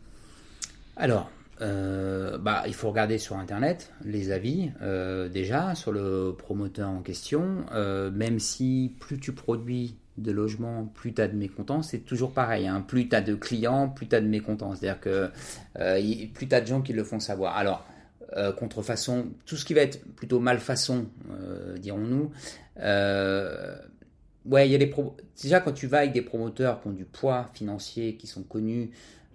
[0.96, 6.88] Alors, euh, bah, il faut regarder sur Internet les avis euh, déjà sur le promoteur
[6.88, 7.66] en question.
[7.72, 12.32] Euh, même si plus tu produis de logements, plus tu as de mécontents, c'est toujours
[12.32, 12.66] pareil.
[12.66, 12.84] Hein.
[12.86, 14.74] Plus tu as de clients, plus tu as de mécontents.
[14.74, 15.30] C'est-à-dire que
[16.34, 17.56] plus tu as de gens qui le font savoir.
[17.56, 17.86] Alors,
[18.56, 21.06] contrefaçon, tout ce qui va être plutôt malfaçon,
[21.78, 22.30] dirons-nous.
[24.44, 24.92] ouais, il y a des
[25.40, 28.90] déjà quand tu vas avec des promoteurs qui ont du poids financier, qui sont connus,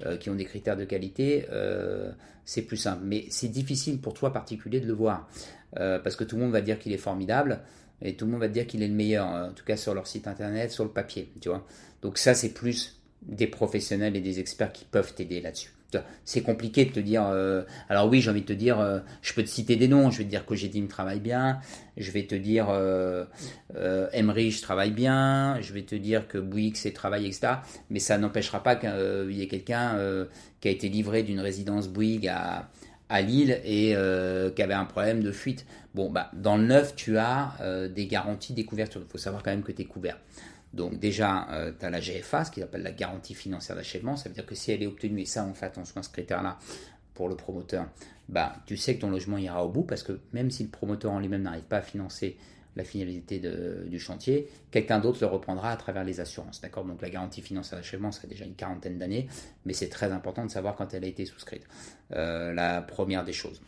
[0.06, 2.12] euh, qui ont des critères de qualité, euh,
[2.46, 3.04] c'est plus simple.
[3.06, 5.30] Mais c'est difficile pour toi particulier de le voir.
[5.80, 7.62] Euh, parce que tout le monde va dire qu'il est formidable
[8.02, 10.08] et tout le monde va dire qu'il est le meilleur, en tout cas sur leur
[10.08, 11.32] site internet, sur le papier.
[12.02, 15.72] Donc ça, c'est plus des professionnels et des experts qui peuvent t'aider là-dessus.
[16.26, 17.26] C'est compliqué de te dire.
[17.28, 20.12] Euh, alors oui, j'ai envie de te dire, euh, je peux te citer des noms.
[20.12, 21.60] Je vais te dire que me travaille bien.
[21.98, 23.26] Je vais te dire euh,
[23.76, 24.08] euh
[24.62, 25.60] travaille bien.
[25.62, 27.56] Je vais te dire que Bouygues travaille, etc.
[27.90, 29.98] Mais ça n'empêchera pas qu'il y ait quelqu'un
[30.60, 32.70] qui a été livré d'une résidence Bouygues à,
[33.10, 33.96] à Lille et
[34.56, 35.66] qui avait un problème de fuite.
[35.94, 37.54] Bon, bah, dans le neuf, tu as
[37.94, 39.02] des garanties, des couvertures.
[39.06, 40.18] Il faut savoir quand même que tu es couvert.
[40.74, 44.16] Donc déjà, euh, tu as la GFA, ce qu'ils appelle la garantie financière d'achèvement.
[44.16, 46.10] Ça veut dire que si elle est obtenue, et ça on fait attention à ce
[46.10, 46.58] critère-là
[47.14, 47.88] pour le promoteur,
[48.30, 51.12] bah, tu sais que ton logement ira au bout parce que même si le promoteur
[51.12, 52.38] en lui-même n'arrive pas à financer
[52.76, 56.60] la finalité du chantier, quelqu'un d'autre le reprendra à travers les assurances.
[56.60, 56.86] D'accord?
[56.86, 59.28] Donc la garantie financière d'achèvement, ça a déjà une quarantaine d'années,
[59.66, 61.68] mais c'est très important de savoir quand elle a été souscrite.
[62.14, 63.62] Euh, la première des choses.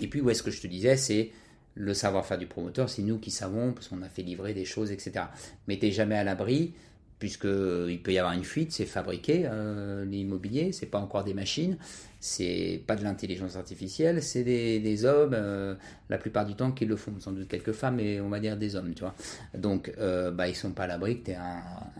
[0.00, 1.32] Et puis, où est-ce que je te disais, c'est
[1.74, 4.90] le savoir-faire du promoteur, c'est nous qui savons, parce qu'on a fait livrer des choses,
[4.90, 5.26] etc.
[5.68, 6.74] Mais tu jamais à l'abri
[7.20, 11.76] puisqu'il peut y avoir une fuite, c'est fabriqué, euh, l'immobilier, c'est pas encore des machines,
[12.18, 15.74] c'est pas de l'intelligence artificielle, c'est des, hommes, euh,
[16.08, 18.56] la plupart du temps, qui le font, sans doute quelques femmes, mais on va dire
[18.56, 19.14] des hommes, tu vois.
[19.56, 21.38] Donc, euh, bah, ils sont pas à l'abri que tu es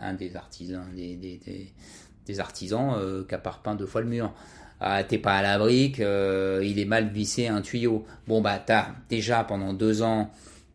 [0.01, 4.33] un, des artisans, des, artisans euh, qui a peint deux fois le mur.
[4.81, 8.07] Ah, t'es pas à l'abri qu'il est mal vissé un tuyau.
[8.27, 10.31] Bon, bah, t'as déjà pendant deux ans,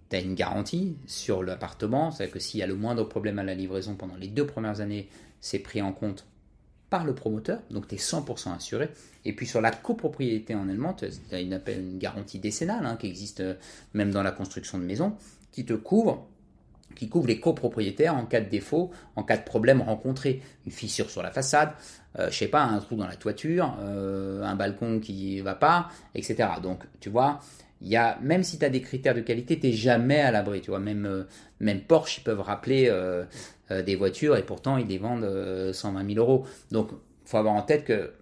[0.09, 3.43] tu as une garantie sur l'appartement, c'est-à-dire que s'il y a le moindre problème à
[3.43, 5.09] la livraison pendant les deux premières années,
[5.41, 6.27] c'est pris en compte
[6.91, 8.89] par le promoteur, donc tu es 100% assuré.
[9.25, 13.55] Et puis sur la copropriété en elle-même, tu une, garantie décennale hein, qui existe euh,
[13.95, 15.15] même dans la construction de maisons,
[15.51, 16.27] qui te couvre
[16.95, 20.41] qui couvre les copropriétaires en cas de défaut, en cas de problème rencontré.
[20.65, 21.73] Une fissure sur la façade,
[22.19, 25.89] euh, je sais pas, un trou dans la toiture, euh, un balcon qui va pas,
[26.13, 26.49] etc.
[26.61, 27.39] Donc, tu vois,
[27.81, 30.61] il même si tu as des critères de qualité, tu n'es jamais à l'abri.
[30.61, 31.23] Tu vois, même, euh,
[31.59, 33.25] même Porsche, ils peuvent rappeler euh,
[33.69, 36.45] des voitures et pourtant ils les vendent 120 000 euros.
[36.71, 36.91] Donc,
[37.25, 38.13] faut avoir en tête que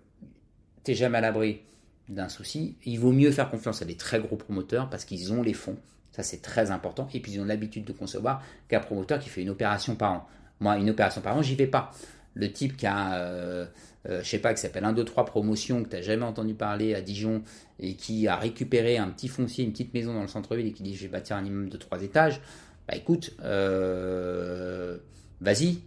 [0.83, 1.61] tu n'es jamais à l'abri
[2.09, 2.77] d'un souci.
[2.85, 5.77] Il vaut mieux faire confiance à des très gros promoteurs parce qu'ils ont les fonds.
[6.11, 7.07] Ça, c'est très important.
[7.13, 10.27] Et puis, ils ont l'habitude de concevoir qu'un promoteur qui fait une opération par an.
[10.59, 11.91] Moi, une opération par an, j'y vais pas.
[12.35, 13.67] Le type qui a
[14.09, 16.53] euh, je sais pas, qui s'appelle 1, 2, 3 promotion, que tu n'as jamais entendu
[16.53, 17.41] parler à Dijon,
[17.79, 20.83] et qui a récupéré un petit foncier, une petite maison dans le centre-ville, et qui
[20.83, 22.41] dit je vais bâtir un immeuble de 3 étages,
[22.87, 24.97] bah écoute, euh,
[25.39, 25.79] vas-y,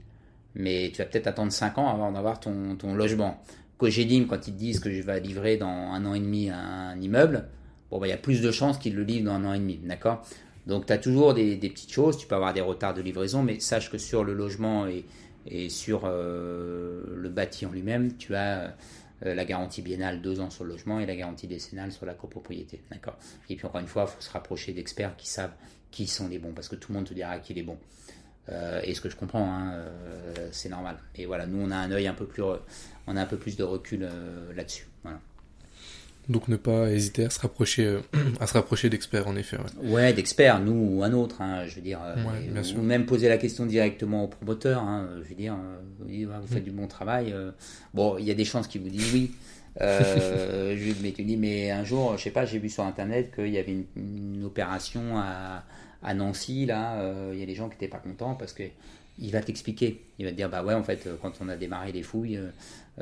[0.54, 3.42] mais tu vas peut-être attendre 5 ans avant d'avoir ton, ton logement.
[3.76, 6.98] Cogedim, quand ils te disent que je vais livrer dans un an et demi un
[6.98, 7.44] immeuble,
[7.90, 9.58] bon, bah, il y a plus de chances qu'ils le livrent dans un an et
[9.58, 10.26] demi, d'accord?
[10.66, 13.42] Donc, tu as toujours des, des, petites choses, tu peux avoir des retards de livraison,
[13.42, 15.04] mais sache que sur le logement et,
[15.46, 18.76] et sur euh, le bâti en lui-même, tu as
[19.24, 22.14] euh, la garantie biennale deux ans sur le logement et la garantie décennale sur la
[22.14, 22.82] copropriété.
[22.90, 23.16] D'accord?
[23.48, 25.54] Et puis encore une fois, il faut se rapprocher d'experts qui savent
[25.90, 27.78] qui sont les bons, parce que tout le monde te dira qu'il est bon.
[28.50, 29.82] Euh, et ce que je comprends, hein,
[30.52, 30.98] c'est normal.
[31.14, 32.42] Et voilà, nous on a un œil un peu plus,
[33.06, 34.06] on a un peu plus de recul
[34.54, 34.88] là-dessus.
[35.02, 35.20] Voilà.
[36.28, 38.00] Donc ne pas hésiter à se rapprocher, euh,
[38.40, 39.58] à se rapprocher d'experts en effet.
[39.82, 43.38] Ouais, d'experts, nous ou un autre, hein, je veux dire, euh, ou même poser la
[43.38, 44.82] question directement au promoteur.
[44.82, 46.64] Hein, je veux dire, euh, vous, faites mm.
[46.64, 47.34] du bon travail.
[47.94, 49.32] bon, il y a des chances qu'il vous disent oui.
[49.80, 53.48] je, mais tu dis, mais un jour, je sais pas, j'ai vu sur internet qu'il
[53.48, 55.64] y avait une, opération à,
[56.02, 57.30] à, Nancy là.
[57.32, 58.62] Il y a des gens qui n'étaient pas contents parce que
[59.18, 60.00] il va t'expliquer.
[60.18, 62.40] Il va te dire, bah ouais, en fait, quand on a démarré les fouilles,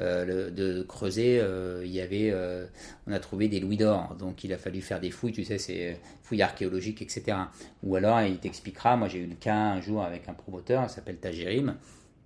[0.01, 2.67] euh, de creuser, euh, il y avait, euh,
[3.07, 5.59] on a trouvé des louis d'or, donc il a fallu faire des fouilles, tu sais,
[5.59, 7.37] c'est fouilles archéologiques, etc.
[7.85, 10.91] Ou alors il t'expliquera, moi j'ai eu le cas un jour avec un promoteur, il
[10.91, 11.77] s'appelle Tajerim,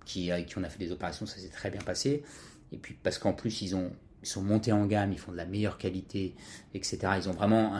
[0.03, 2.23] qui, avec qui on a fait des opérations, ça s'est très bien passé.
[2.71, 3.91] Et puis parce qu'en plus ils ont,
[4.23, 6.33] ils sont montés en gamme, ils font de la meilleure qualité,
[6.73, 6.99] etc.
[7.17, 7.79] Ils ont vraiment,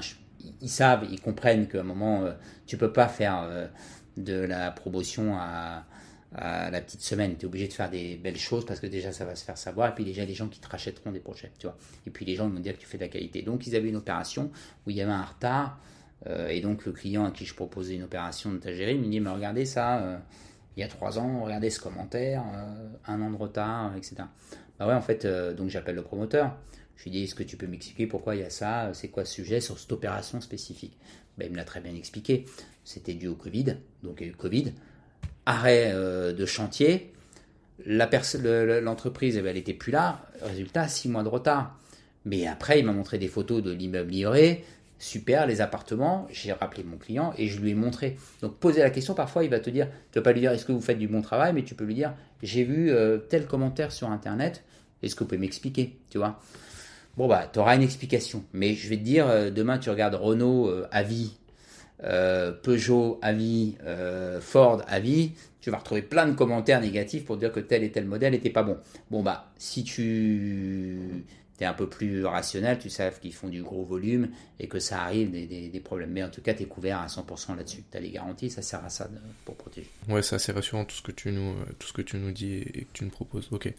[0.62, 2.26] ils savent, ils comprennent qu'à un moment
[2.68, 3.70] tu peux pas faire
[4.18, 5.86] de la promotion à
[6.32, 7.36] la petite semaine.
[7.38, 9.58] Tu es obligé de faire des belles choses parce que déjà ça va se faire
[9.58, 9.90] savoir.
[9.90, 11.52] Et puis déjà, les gens qui te rachèteront des projets.
[11.58, 11.78] Tu vois.
[12.06, 13.42] Et puis les gens vont dire que tu fais de la qualité.
[13.42, 14.52] Donc ils avaient une opération
[14.86, 15.80] où il y avait un retard.
[16.28, 19.20] Euh, et donc le client à qui je proposais une opération de Tagérie me dit
[19.20, 20.18] Mais regardez ça, euh,
[20.76, 24.16] il y a trois ans, regardez ce commentaire, euh, un an de retard, etc.
[24.78, 26.56] Bah ouais, en fait, donc j'appelle le promoteur.
[26.96, 28.92] Je lui dis Est-ce que tu peux m'expliquer pourquoi il y a ça?
[28.94, 30.98] C'est quoi ce sujet sur cette opération spécifique?
[31.38, 32.46] Bah, Il me l'a très bien expliqué.
[32.84, 33.78] C'était dû au Covid.
[34.04, 34.74] Donc il y a eu Covid
[35.50, 37.12] arrêt euh, de chantier,
[37.86, 40.22] l'entreprise, eh ben, elle n'était plus là.
[40.44, 41.76] Résultat, six mois de retard.
[42.26, 44.64] Mais après, il m'a montré des photos de l'immeuble livré.
[45.00, 46.28] Super, les appartements.
[46.32, 48.18] J'ai rappelé mon client et je lui ai montré.
[48.42, 50.52] Donc, poser la question, parfois, il va te dire, tu ne vas pas lui dire,
[50.52, 53.18] est-ce que vous faites du bon travail, mais tu peux lui dire, j'ai vu euh,
[53.18, 54.64] tel commentaire sur Internet.
[55.02, 55.98] Est-ce que vous pouvez m'expliquer?
[56.12, 56.40] Tu vois?
[57.18, 58.44] Bon, bah, tu auras une explication.
[58.54, 61.39] Mais je vais te dire, euh, demain, tu regardes Renault à vie
[62.04, 65.32] euh, Peugeot avis, euh, Ford avis,
[65.62, 68.50] tu vas retrouver plein de commentaires négatifs pour dire que tel et tel modèle n'était
[68.50, 68.78] pas bon.
[69.12, 71.26] Bon bah si tu
[71.66, 75.32] un peu plus rationnel, tu sais qu'ils font du gros volume et que ça arrive
[75.32, 76.12] des, problèmes.
[76.12, 77.84] Mais en tout cas, tu es couvert à 100% là-dessus.
[77.90, 79.10] Tu as les garanties, ça sert à ça
[79.46, 79.90] pour protéger.
[80.08, 82.56] Ouais, c'est assez rassurant tout ce que tu nous, tout ce que tu nous dis
[82.56, 83.48] et que tu nous proposes.
[83.52, 83.74] Ok.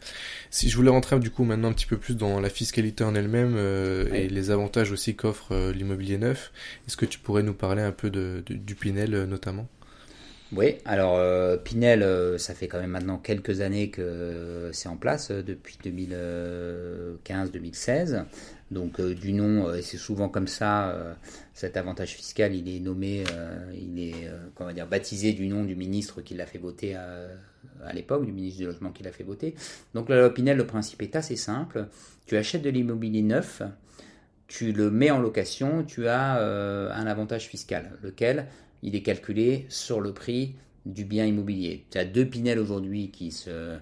[0.50, 3.14] Si je voulais rentrer du coup maintenant un petit peu plus dans la fiscalité en
[3.14, 6.52] elle-même euh, et les avantages aussi qu'offre euh, l'immobilier neuf,
[6.86, 9.68] est-ce que tu pourrais nous parler un peu de, du Pinel euh, notamment?
[10.52, 14.96] Oui, alors euh, Pinel, euh, ça fait quand même maintenant quelques années que c'est en
[14.96, 18.24] place, euh, depuis 2015-2016.
[18.72, 21.16] Donc du nom, c'est souvent comme ça,
[21.54, 23.24] cet avantage fiscal, il est nommé,
[23.74, 27.26] il est comment dire, baptisé du nom du ministre qui l'a fait voter à,
[27.92, 29.56] l'époque, du ministre du Logement qui l'a fait voter.
[29.92, 31.86] Donc la loi Pinel, le principe est assez simple.
[32.26, 33.60] Tu achètes de l'immobilier neuf,
[34.46, 36.40] tu le mets en location, tu as
[36.94, 38.46] un avantage fiscal, lequel?
[38.82, 41.86] Il est calculé sur le prix du bien immobilier.
[41.90, 43.12] Tu as deux Pinel aujourd'hui
[43.48, 43.78] euh,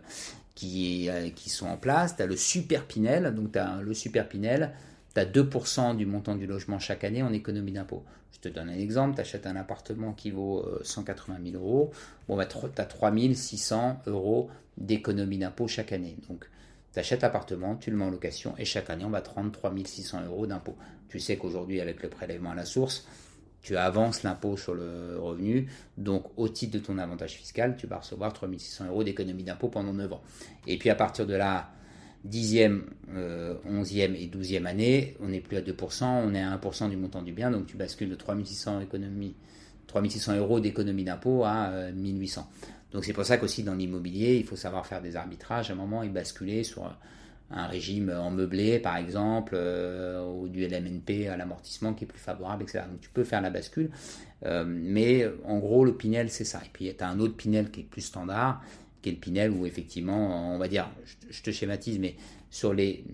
[0.65, 2.17] qui sont en place.
[2.17, 4.73] Tu as le Super Pinel, donc tu as le Super Pinel,
[5.15, 8.05] tu as 2% du montant du logement chaque année en économie d'impôt.
[8.33, 11.91] Je te donne un exemple, tu achètes un appartement qui vaut 180 000 euros,
[12.29, 16.17] bon, bah, tu as 3 600 euros d'économie d'impôt chaque année.
[16.29, 16.49] Donc,
[16.93, 19.51] tu achètes l'appartement, tu le mets en location et chaque année, on va te rendre
[19.51, 20.77] 3 600 euros d'impôt.
[21.09, 23.07] Tu sais qu'aujourd'hui, avec le prélèvement à la source,
[23.63, 27.99] tu avances l'impôt sur le revenu, donc au titre de ton avantage fiscal, tu vas
[27.99, 30.23] recevoir 3600 euros d'économie d'impôt pendant 9 ans.
[30.67, 31.71] Et puis à partir de la
[32.27, 32.83] 10e,
[33.15, 37.23] 11e et 12e année, on n'est plus à 2%, on est à 1% du montant
[37.23, 39.35] du bien, donc tu bascules de 3600, économie,
[39.87, 42.41] 3600 euros d'économie d'impôt à 1800.
[42.41, 45.75] Euh, donc c'est pour ça qu'aussi dans l'immobilier, il faut savoir faire des arbitrages à
[45.75, 46.97] un moment et basculer sur
[47.51, 52.19] un régime en meublé, par exemple, euh, ou du LMNP à l'amortissement qui est plus
[52.19, 52.85] favorable, etc.
[52.91, 53.91] Donc tu peux faire la bascule,
[54.45, 56.61] euh, mais en gros, le Pinel, c'est ça.
[56.65, 58.63] Et puis tu as un autre Pinel qui est plus standard,
[59.01, 60.91] qui est le Pinel où effectivement, on va dire,
[61.31, 62.17] je, te schématise, mais
[62.51, 63.05] sur les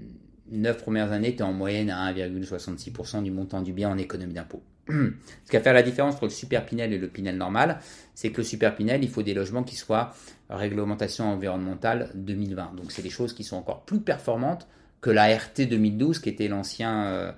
[0.51, 4.35] 9 premières années, tu es en moyenne à 1,66% du montant du bien en économie
[4.35, 4.62] d'impôt.
[4.88, 7.81] Ce qui va faire la différence entre le super Pinel et le Pinel normal,
[8.14, 10.12] c'est que le super Pinel, il faut des logements qui soient
[10.51, 12.75] réglementation environnementale 2020.
[12.77, 14.66] Donc c'est des choses qui sont encore plus performantes
[15.01, 17.33] que la RT 2012 qui était l'ancien euh,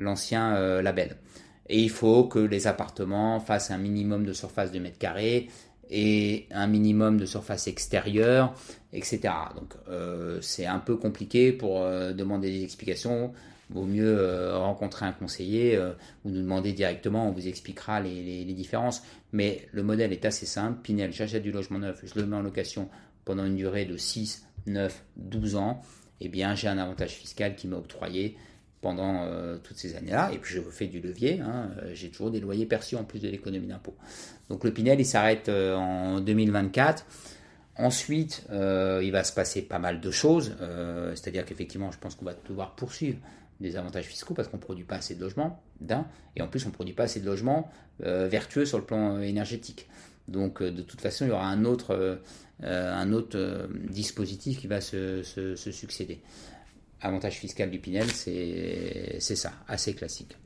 [0.00, 1.16] euh, label.
[1.68, 5.48] Et il faut que les appartements fassent un minimum de surface de mètres carrés
[5.90, 8.54] et un minimum de surface extérieure,
[8.92, 9.20] etc.
[9.54, 13.32] Donc euh, c'est un peu compliqué pour demander des explications
[13.70, 15.92] vaut mieux euh, rencontrer un conseiller euh,
[16.24, 19.02] ou nous demander directement, on vous expliquera les, différences.
[19.32, 20.80] Mais le modèle est assez simple.
[20.82, 22.88] Pinel, j'achète du logement neuf, je le mets en location
[23.24, 25.82] pendant une durée de 6, 9, 12 ans.
[26.20, 28.36] Eh bien, j'ai un avantage fiscal qui m'a octroyé
[28.80, 30.30] pendant euh, toutes ces années-là.
[30.32, 31.40] Et puis, je fais du levier.
[31.40, 31.70] Hein.
[31.92, 33.96] j'ai toujours des loyers perçus en plus de l'économie d'impôt.
[34.48, 37.04] Donc, le Pinel, il s'arrête en 2024.
[37.78, 40.56] Ensuite, il va se passer pas mal de choses.
[41.14, 43.18] C'est-à-dire qu'effectivement, je pense qu'on va devoir poursuivre
[43.60, 46.64] des avantages fiscaux parce qu'on ne produit pas assez de logements, d'un, et en plus
[46.64, 47.70] on ne produit pas assez de logements
[48.04, 49.88] euh, vertueux sur le plan euh, énergétique.
[50.28, 52.20] Donc euh, de toute façon, il y aura un autre,
[52.62, 55.22] un autre dispositif qui va se,
[55.54, 56.20] succéder.
[57.00, 60.36] Avantage fiscal du Pinel, c'est ça, assez classique.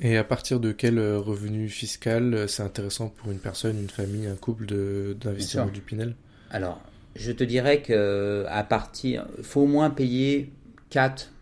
[0.00, 4.36] Et à partir de quel revenu fiscal c'est intéressant pour une personne, une famille, un
[4.36, 4.66] couple
[5.14, 6.14] d'investir du Pinel?
[6.50, 6.80] Alors,
[7.16, 10.52] je te dirais que à partir, faut au moins payer
[10.90, 11.32] 4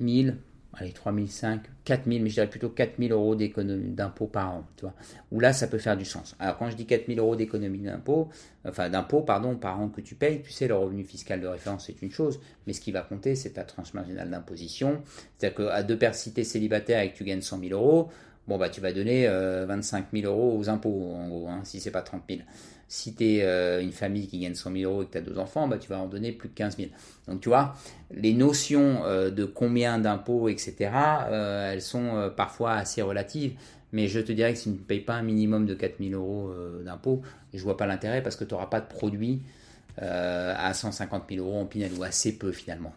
[0.00, 0.36] 1000,
[0.74, 4.94] allez, 3005, 4000, mais je dirais plutôt 4000 euros d'économie d'impôt par an, tu vois.
[5.32, 6.36] Où là, ça peut faire du sens.
[6.38, 7.86] Alors, quand je dis 4000 euros d'économie
[8.64, 11.86] enfin, d'impôt, pardon, par an que tu payes, tu sais, le revenu fiscal de référence,
[11.86, 15.02] c'est une chose, mais ce qui va compter, c'est ta tranche marginale d'imposition.
[15.36, 18.08] C'est-à-dire qu'à deux paires, si célibataire et que tu gagnes 100 000 euros,
[18.46, 21.80] bon, bah, tu vas donner 25 euh, 000 euros aux impôts, en gros, hein, si
[21.80, 22.40] c'est pas 30 000.
[22.90, 25.20] Si tu es euh, une famille qui gagne 100 000 euros et que tu as
[25.20, 26.88] deux enfants, bah, tu vas en donner plus de 15 000.
[27.28, 27.74] Donc tu vois,
[28.10, 30.90] les notions euh, de combien d'impôts, etc.,
[31.30, 33.52] euh, elles sont parfois assez relatives.
[33.92, 36.12] Mais je te dirais que si tu ne payes pas un minimum de 4 000
[36.12, 36.52] euros
[36.84, 37.22] d'impôts,
[37.54, 39.42] je vois pas l'intérêt parce que tu n'auras pas de produit
[39.96, 42.92] à 150 000 euros en Pinel ou assez peu finalement.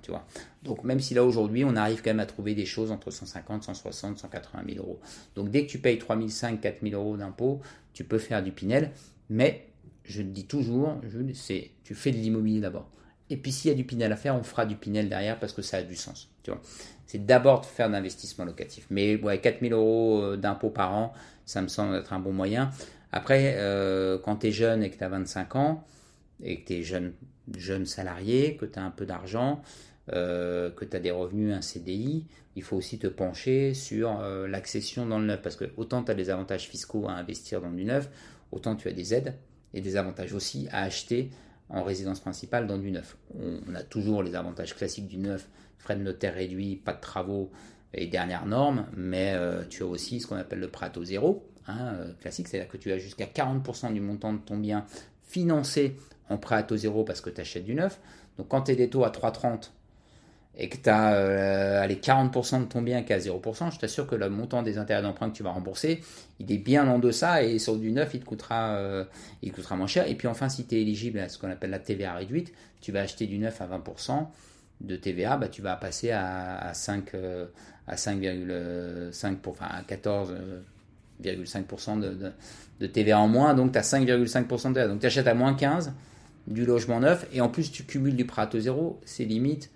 [0.64, 3.64] Donc même si là aujourd'hui on arrive quand même à trouver des choses entre 150,
[3.64, 5.00] 160, 180 000 euros.
[5.36, 7.62] Donc dès que tu payes 3 500, 4 000 euros d'impôts,
[7.94, 8.92] tu peux faire du Pinel,
[9.30, 9.71] mais
[10.12, 11.00] je le dis toujours,
[11.34, 12.90] c'est tu fais de l'immobilier d'abord.
[13.30, 15.54] Et puis s'il y a du Pinel à faire, on fera du Pinel derrière parce
[15.54, 16.30] que ça a du sens.
[17.08, 18.86] C'est d'abord de faire d'investissement locatif.
[18.90, 21.14] Mais ouais, 4000 euros euh, d'impôts par an,
[21.46, 22.72] ça me semble être un bon moyen.
[23.12, 25.86] Après, euh, quand tu es jeune et que tu as 25 ans,
[26.44, 27.14] et que tu es jeune,
[27.58, 29.62] jeune salarié, que tu as un peu d'argent,
[30.12, 32.26] euh, que tu as des revenus, un CDI,
[32.58, 35.42] il faut aussi te pencher sur l'accession dans le neuf.
[35.42, 38.10] Parce que autant tu as des avantages fiscaux à investir dans du neuf,
[38.52, 39.36] autant tu as des aides
[39.74, 41.32] et des avantages aussi à acheter
[41.70, 43.18] en résidence principale dans du neuf.
[43.40, 47.52] On, a toujours les avantages classiques du neuf, frais de notaire réduits, pas de travaux
[47.94, 51.46] et dernières normes, mais euh, tu as aussi ce qu'on appelle le prêt à zéro,
[51.68, 54.86] hein, euh, classique, c'est-à-dire que tu as jusqu'à 40% du montant de ton bien
[55.24, 55.96] financé
[56.30, 58.00] en prêt à taux zéro parce que tu achètes du neuf.
[58.38, 59.72] Donc quand tu es des taux à 3,30
[60.58, 64.06] et que tu as euh, 40% de ton bien qui est à 0%, je t'assure
[64.06, 66.04] que le montant des intérêts d'emprunt que tu vas rembourser,
[66.40, 69.06] il est bien en deçà et sur du neuf, il te coûtera, euh,
[69.42, 70.10] il coûtera moins cher.
[70.10, 72.92] Et puis enfin, si tu es éligible à ce qu'on appelle la TVA réduite, tu
[72.92, 74.28] vas acheter du neuf à 20%
[74.82, 77.46] de TVA, bah, tu vas passer à, à 5, euh,
[77.88, 82.34] à 5,5 enfin à 14,5% de,
[82.80, 84.88] de, TVA en moins, donc tu as 5,5% de TVA.
[84.88, 85.92] Donc tu achètes à moins 15%
[86.48, 89.70] du logement neuf et en plus tu cumules du prêt à taux zéro, c'est limite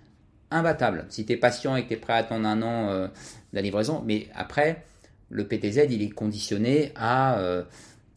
[0.50, 1.06] imbattable.
[1.08, 3.12] Si tu es patient et que tu es prêt à attendre un an euh, de
[3.54, 4.84] la livraison, mais après,
[5.30, 7.62] le PTZ, il est conditionné à euh,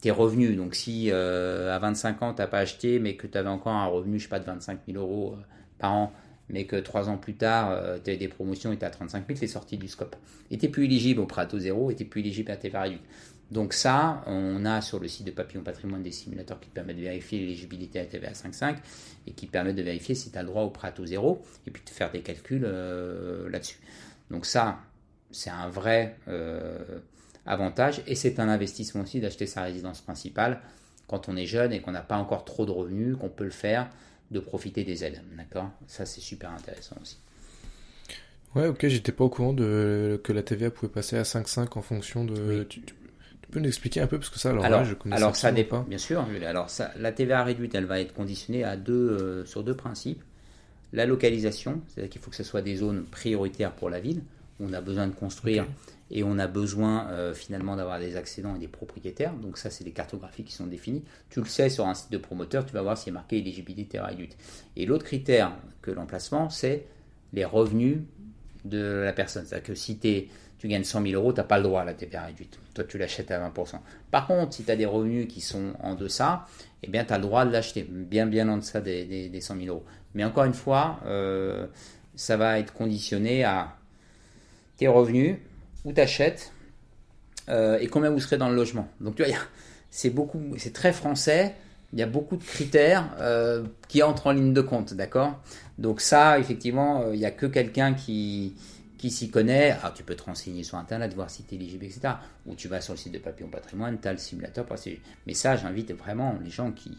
[0.02, 0.56] tes revenus.
[0.56, 3.88] Donc si à 25 ans, tu n'as pas acheté, mais que tu avais encore un
[3.88, 5.36] revenu, je sais pas, de 25 000 euros
[5.78, 6.14] par an,
[6.50, 9.40] mais que trois ans plus tard, tu as des promotions et tu as 35 000,
[9.40, 10.16] tu es sorti du scope.
[10.52, 12.70] Et tu plus éligible au prêt à taux zéro et tu plus éligible à tes
[12.70, 13.02] réduite.
[13.52, 16.98] Donc ça, on a sur le site de Papillon Patrimoine des simulateurs qui te permettent
[16.98, 18.76] de vérifier l'éligibilité à TVA 5.5
[19.26, 21.42] et qui permettent de vérifier si tu as le droit au prêt à taux zéro
[21.66, 23.80] et puis de faire des calculs euh, là-dessus.
[24.30, 24.80] Donc ça,
[25.32, 27.00] c'est un vrai euh,
[27.48, 30.62] avantage et c'est un investissement aussi d'acheter sa résidence principale
[31.08, 33.50] quand on est jeune et qu'on n'a pas encore trop de revenus, qu'on peut le
[33.50, 33.90] faire,
[34.30, 35.24] de profiter des aides.
[35.36, 35.72] D'accord?
[35.88, 37.18] Ça, c'est super intéressant aussi.
[38.56, 41.82] Ouais, ok, j'étais pas au courant de que la TVA pouvait passer à 5,5 en
[41.82, 42.64] fonction de.
[42.64, 42.82] Tu
[43.52, 45.82] peux nous expliquer un peu parce que ça, alors, alors, je connais alors ça dépend,
[45.82, 46.26] bien sûr.
[46.46, 50.24] Alors ça, la TVA réduite, elle va être conditionnée à deux, euh, sur deux principes.
[50.94, 54.22] La localisation, c'est-à-dire qu'il faut que ce soit des zones prioritaires pour la ville.
[54.60, 55.66] Où on a besoin de construire
[56.12, 59.34] et on a besoin euh, finalement d'avoir des accédants et des propriétaires.
[59.34, 61.04] Donc ça, c'est des cartographies qui sont définies.
[61.30, 63.38] Tu le sais sur un site de promoteur, tu vas voir s'il y a marqué
[63.38, 64.36] éligibilité réduite.
[64.76, 66.86] Et l'autre critère que l'emplacement, c'est
[67.34, 68.00] les revenus
[68.66, 69.46] de la personne.
[69.46, 70.28] C'est-à-dire que si tu es
[70.60, 72.60] tu gagnes 100 000 euros, tu n'as pas le droit à la TVA réduite.
[72.74, 73.80] Toi, tu l'achètes à 20%.
[74.12, 76.46] Par contre, si tu as des revenus qui sont en deçà,
[76.84, 79.56] eh bien, tu as le droit de l'acheter, bien, bien en deçà des, des, 100
[79.56, 79.86] 000 euros.
[80.14, 81.66] Mais encore une fois, euh,
[82.16, 83.78] ça va être conditionné à
[84.76, 85.38] tes revenus,
[85.86, 86.52] où tu achètes,
[87.48, 88.90] euh, et combien vous serez dans le logement.
[89.00, 89.34] Donc, tu vois,
[89.90, 91.56] c'est beaucoup, c'est très français.
[91.94, 95.40] Il y a beaucoup de critères euh, qui entrent en ligne de compte, d'accord?
[95.78, 98.54] Donc ça, effectivement, il n'y a que quelqu'un qui,
[99.00, 101.86] qui s'y connaît, alors tu peux te renseigner sur Internet, voir si tu es éligible,
[101.86, 102.16] etc.
[102.46, 104.66] Ou tu vas sur le site de Papillon Patrimoine, tu as le simulateur.
[105.26, 106.98] Mais ça, j'invite vraiment les gens qui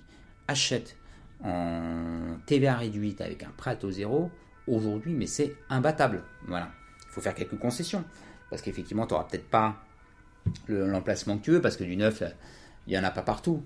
[0.49, 0.97] achètent
[1.45, 4.31] en TVA réduite avec un prêt à taux zéro,
[4.67, 6.25] aujourd'hui, mais c'est imbattable.
[6.49, 6.71] Voilà.
[7.07, 8.05] Il faut faire quelques concessions.
[8.49, 9.77] Parce qu'effectivement, tu n'auras peut-être pas
[10.69, 12.23] l'emplacement que tu veux, parce que du neuf,
[12.87, 13.63] il n'y en a pas partout.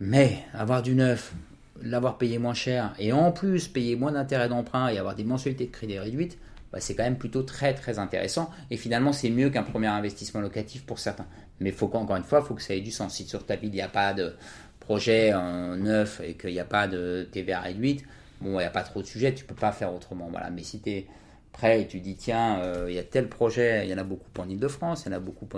[0.00, 1.34] Mais avoir du neuf,
[1.82, 5.66] l'avoir payé moins cher, et en plus payer moins d'intérêts d'emprunt et avoir des mensualités
[5.66, 6.36] de crédit réduites,
[6.72, 8.50] bah, c'est quand même plutôt très très intéressant.
[8.70, 11.26] Et finalement, c'est mieux qu'un premier investissement locatif pour certains.
[11.60, 13.14] Mais faut encore une fois, il faut que ça ait du sens.
[13.14, 14.34] Si sur ta ville, il n'y a pas de
[14.78, 18.04] projet en neuf et qu'il n'y a pas de TVA réduite,
[18.40, 20.28] bon, il n'y a pas trop de sujets, tu peux pas faire autrement.
[20.30, 20.50] Voilà.
[20.50, 21.06] Mais si tu es
[21.52, 24.04] prêt et tu dis, tiens, euh, il y a tel projet, il y en a
[24.04, 25.48] beaucoup en Ile-de-France, il y en a beaucoup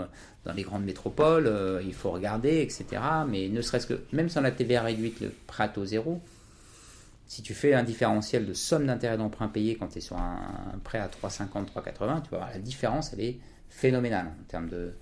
[0.44, 2.84] dans les grandes métropoles, euh, il faut regarder, etc.
[3.28, 6.20] Mais ne serait-ce que, même sans la TVA réduite, le prêt au zéro,
[7.26, 10.78] si tu fais un différentiel de somme d'intérêt d'emprunt payé quand tu es sur un,
[10.84, 14.94] prêt à 3,50, 3,80, tu vas voir la différence, elle est phénoménale en termes de,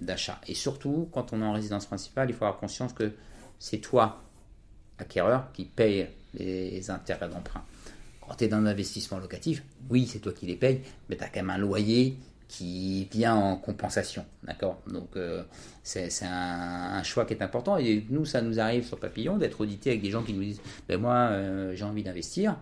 [0.00, 0.40] d'achat.
[0.46, 3.12] Et surtout, quand on est en résidence principale, il faut avoir conscience que
[3.58, 4.22] c'est toi,
[4.98, 7.64] acquéreur, qui paye les intérêts d'emprunt.
[8.20, 11.24] Quand tu es dans un investissement locatif, oui, c'est toi qui les payes, mais tu
[11.24, 12.16] as quand même un loyer
[12.48, 14.24] qui vient en compensation.
[14.42, 14.80] D'accord?
[14.90, 15.44] Donc, euh,
[15.82, 17.76] c'est un, choix qui est important.
[17.76, 20.62] Et nous, ça nous arrive sur Papillon d'être audité avec des gens qui nous disent
[20.88, 22.56] ben Moi, euh, j'ai envie d'investir.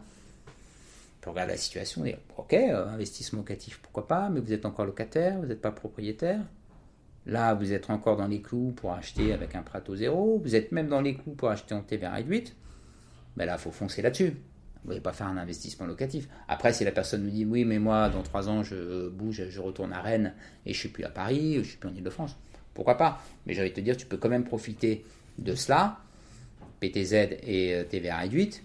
[1.26, 4.86] On regarde la situation et Ok, euh, investissement locatif, pourquoi pas, mais vous êtes encore
[4.86, 6.38] locataire, vous n'êtes pas propriétaire.
[7.26, 10.40] Là, vous êtes encore dans les clous pour acheter avec un prato zéro.
[10.40, 12.54] Vous êtes même dans les clous pour acheter en TVA réduite.
[13.36, 14.36] Ben là, il faut foncer là-dessus.
[14.86, 16.28] Vous ne pas faire un investissement locatif.
[16.48, 19.60] Après, si la personne me dit oui, mais moi, dans trois ans, je bouge, je
[19.60, 20.32] retourne à Rennes
[20.64, 22.36] et je suis plus à Paris, je suis plus en Ile-de-France,
[22.72, 23.20] pourquoi pas?
[23.46, 25.04] Mais j'allais te dire, tu peux quand même profiter
[25.38, 25.98] de cela,
[26.80, 27.12] PTZ
[27.42, 28.62] et euh, TVA réduite.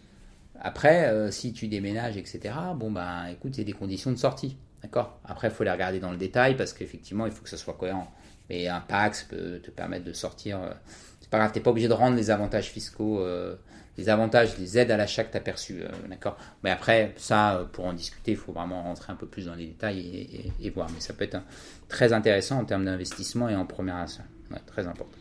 [0.60, 4.58] Après, euh, si tu déménages, etc., bon, ben écoute, c'est des conditions de sortie.
[4.84, 5.20] D'accord?
[5.26, 7.74] Après, il faut les regarder dans le détail parce qu'effectivement, il faut que ce soit
[7.74, 8.12] cohérent.
[8.50, 10.62] Mais un PAX peut te permettre de sortir.
[10.62, 10.72] Euh,
[11.20, 13.26] c'est pas grave, tu n'es pas obligé de rendre les avantages fiscaux
[13.98, 15.82] les avantages, les aides à l'achat que tu as perçues.
[15.82, 16.38] Euh, d'accord?
[16.64, 19.56] Mais après, ça, euh, pour en discuter, il faut vraiment rentrer un peu plus dans
[19.56, 20.90] les détails et, voir.
[20.94, 21.38] Mais ça peut être
[21.88, 24.24] très intéressant en termes d'investissement et en première achat.
[24.68, 25.18] très important.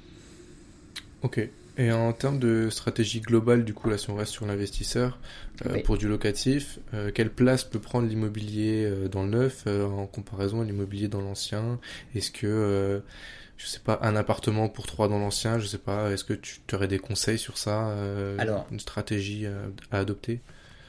[1.23, 1.49] Ok.
[1.79, 5.18] Et en termes de stratégie globale, du coup, là, si on reste sur l'investisseur,
[5.64, 6.79] euh, pour du locatif,
[7.14, 11.79] quelle place peut prendre l'immobilier dans le neuf en comparaison à l'immobilier dans l'ancien?
[12.14, 13.03] Est-ce que
[13.61, 16.61] je sais pas, un appartement pour trois dans l'ancien, je sais pas, est-ce que tu
[16.72, 20.40] aurais des conseils sur ça euh, Alors, une stratégie à, adopter?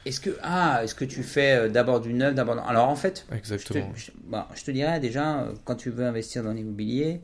[0.06, 3.26] Est-ce que ah, est-ce que tu fais euh, d'abord du neuf, d'abord alors en fait,
[3.30, 3.92] exactement.
[3.94, 7.20] Je te, bah, je te, dirais déjà euh, quand tu veux investir dans l'immobilier,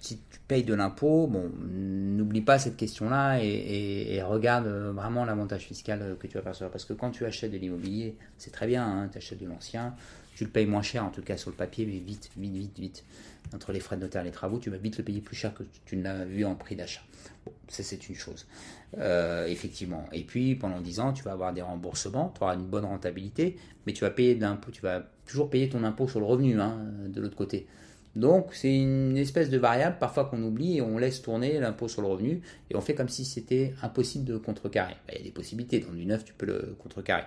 [0.00, 6.16] si tu payes de l'impôt, bon, n'oublie pas cette question-là et, regarde vraiment l'avantage fiscal
[6.20, 6.70] que tu vas percevoir.
[6.70, 9.94] Parce que quand tu achètes de l'immobilier, c'est très bien, hein, tu achètes de l'ancien,
[10.36, 12.78] tu le payes moins cher en tout cas sur le papier, mais vite, vite, vite,
[12.78, 13.04] vite
[13.54, 15.52] entre les frais de notaire et les travaux, tu vas vite le payer plus cher
[15.54, 17.02] que tu ne l'as vu en prix d'achat.
[17.68, 18.46] Ça c'est une chose.
[18.98, 20.06] Euh, effectivement.
[20.12, 23.56] Et puis pendant 10 ans, tu vas avoir des remboursements, tu auras une bonne rentabilité,
[23.86, 26.78] mais tu vas payer d'impôt, tu vas toujours payer ton impôt sur le revenu hein,
[27.08, 27.66] de l'autre côté.
[28.16, 32.00] Donc c'est une espèce de variable parfois qu'on oublie et on laisse tourner l'impôt sur
[32.00, 34.94] le revenu et on fait comme si c'était impossible de contrecarrer.
[35.08, 37.24] Ben, il y a des possibilités, dans du neuf tu peux le contrecarrer.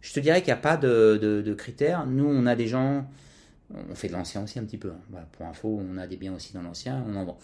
[0.00, 2.06] Je te dirais qu'il n'y a pas de, critères.
[2.06, 3.08] Nous on a des gens,
[3.74, 4.90] on fait de l'ancien aussi un petit peu.
[4.90, 5.24] Hein.
[5.32, 7.38] pour info, on a des biens aussi dans l'ancien, on en vend.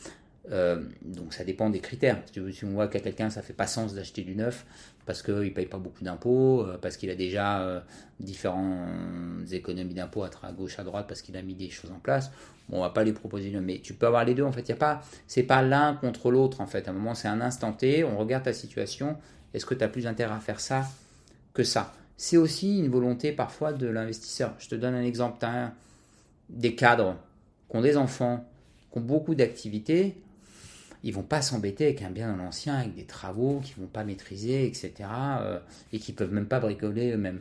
[0.51, 2.21] Euh, donc ça dépend des critères.
[2.33, 4.67] Si, on voit qu'à quelqu'un ça fait pas sens d'acheter du neuf
[5.07, 7.81] parce qu'il ne paye pas beaucoup d'impôts, euh, parce qu'il a déjà euh,
[8.21, 12.31] différentes économies d'impôts à, gauche, à droite, parce qu'il a mis des choses en place,
[12.69, 13.51] bon, on va pas les proposer.
[13.61, 14.69] Mais tu peux avoir les deux en fait.
[14.69, 16.87] Y a pas, c'est pas l'un contre l'autre en fait.
[16.89, 19.17] À un moment c'est un instant T, on regarde ta situation.
[19.55, 20.87] Est-ce que tu as plus intérêt à faire ça
[21.53, 21.93] que ça?
[22.17, 24.55] C'est aussi une volonté parfois de l'investisseur.
[24.59, 25.45] Je te donne un exemple.
[25.45, 25.73] As
[26.53, 27.17] des cadres
[27.69, 28.45] qui ont des enfants,
[28.93, 30.23] qui ont beaucoup d'activités
[31.05, 34.05] ils vont pas s'embêter avec un bien dans l'ancien, avec des travaux qu'ils vont pas
[34.05, 34.93] maîtriser, etc.
[35.41, 35.59] Euh,
[35.93, 37.41] et qui peuvent même pas bricoler eux-mêmes.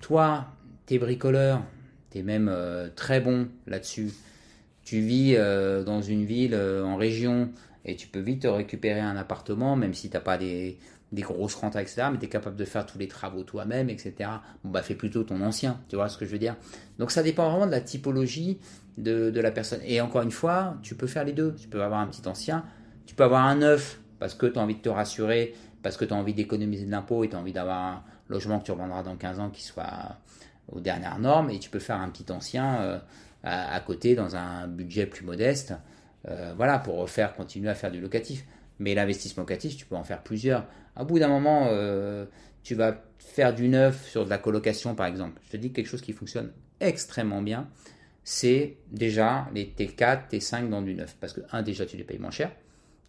[0.00, 0.46] Toi,
[0.86, 1.62] tu es bricoleur,
[2.10, 4.10] tu es même euh, très bon là-dessus.
[4.84, 7.50] Tu vis euh, dans une ville, en région,
[7.84, 10.78] et tu peux vite récupérer un appartement, même si tu n'as pas des,
[11.12, 12.08] grosses rentes, etc.
[12.12, 14.30] Mais tu es capable de faire tous les travaux toi-même, etc.
[14.62, 16.56] Bon, bah fais plutôt ton ancien, tu vois ce que je veux dire.
[16.98, 18.58] Donc ça dépend vraiment de la typologie
[18.98, 19.80] de, de la personne.
[19.84, 21.54] Et encore une fois, tu peux faire les deux.
[21.54, 22.64] Tu peux avoir un petit ancien,
[23.06, 26.04] tu peux avoir un neuf parce que tu as envie de te rassurer, parce que
[26.04, 28.70] tu as envie d'économiser de l'impôt et tu as envie d'avoir un logement que tu
[28.70, 30.16] revendras dans 15 ans qui soit
[30.70, 31.50] aux dernières normes.
[31.50, 32.98] Et tu peux faire un petit ancien euh,
[33.42, 35.74] à, côté dans un budget plus modeste.
[36.28, 38.44] Euh, voilà, pour refaire, continuer à faire du locatif.
[38.78, 40.66] Mais l'investissement locatif, tu peux en faire plusieurs.
[40.96, 42.24] À bout d'un moment, euh,
[42.62, 45.40] tu vas faire du neuf sur de la colocation, par exemple.
[45.46, 47.68] Je te dis quelque chose qui fonctionne extrêmement bien.
[48.24, 51.16] C'est déjà les T4, T5 dans du neuf.
[51.20, 52.50] Parce que, un, déjà, tu les payes moins cher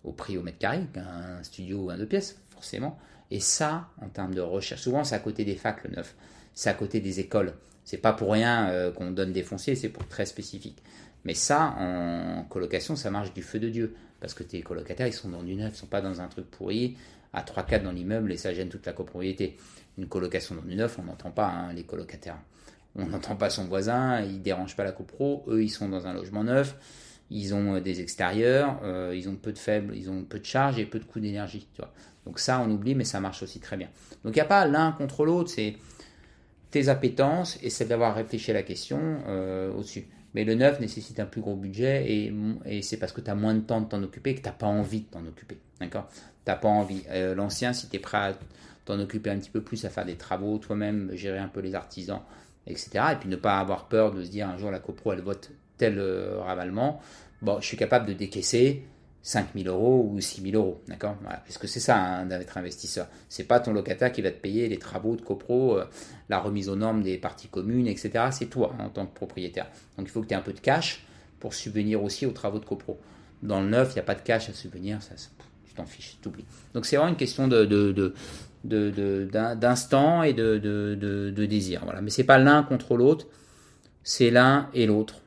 [0.04, 2.98] au prix au mètre carré qu'un studio ou un deux pièces, forcément.
[3.30, 6.16] Et ça, en termes de recherche, souvent c'est à côté des facs le neuf,
[6.54, 7.54] c'est à côté des écoles.
[7.84, 10.82] C'est pas pour rien euh, qu'on donne des fonciers, c'est pour très spécifique.
[11.26, 13.96] Mais ça, en colocation, ça marche du feu de Dieu.
[14.20, 16.50] Parce que tes colocataires, ils sont dans du neuf, ils sont pas dans un truc
[16.50, 16.96] pourri,
[17.34, 19.58] à 3-4 dans l'immeuble, et ça gêne toute la copropriété.
[19.98, 22.38] Une colocation dans du neuf, on n'entend pas hein, les colocataires.
[22.96, 26.14] On n'entend pas son voisin, il dérange pas la copro, eux ils sont dans un
[26.14, 26.76] logement neuf,
[27.32, 30.46] ils ont euh, des extérieurs, euh, ils ont peu de faibles, ils ont peu de
[30.46, 31.68] charges et peu de coûts d'énergie.
[32.26, 33.88] Donc ça, on oublie, mais ça marche aussi très bien.
[34.24, 35.78] Donc il n'y a pas l'un contre l'autre, c'est
[36.70, 40.06] tes appétences et c'est d'avoir réfléchi à la question euh, au-dessus.
[40.34, 43.54] Mais le neuf nécessite un plus gros budget et, c'est parce que tu as moins
[43.54, 45.58] de temps de t'en occuper que tu n'as pas envie de t'en occuper.
[45.80, 46.08] D'accord?
[46.46, 47.04] Tu pas envie.
[47.36, 48.34] L'ancien, si tu es prêt à
[48.86, 51.76] t'en occuper un petit peu plus, à faire des travaux toi-même, gérer un peu les
[51.76, 52.22] artisans,
[52.68, 52.92] etc.
[53.14, 55.52] Et puis ne pas avoir peur de se dire un jour la copro, elle vote
[55.78, 57.02] tel euh, ravalement,
[57.42, 58.84] bon, je suis capable de décaisser
[59.24, 61.16] 5 000 euros ou 6 000 euros, d'accord?
[61.24, 63.08] Parce que c'est ça hein, d'être investisseur.
[63.30, 65.86] C'est pas ton locataire qui va te payer les travaux de copro, euh,
[66.30, 68.26] la remise aux normes des parties communes, etc.
[68.32, 69.68] C'est toi en tant que propriétaire.
[69.98, 71.06] Donc il faut que tu aies un peu de cash
[71.40, 73.00] pour subvenir aussi aux travaux de copro.
[73.44, 75.16] Dans le neuf, il n'y a pas de cash à subvenir, ça,
[75.66, 76.46] tu t'en fiches, tu oublies.
[76.74, 78.14] Donc c'est vraiment une question de,
[78.64, 81.82] d'instant et de, de, désir.
[81.84, 82.02] Voilà.
[82.02, 83.28] Mais c'est pas l'un contre l'autre,
[84.04, 85.21] c'est l'un et l'autre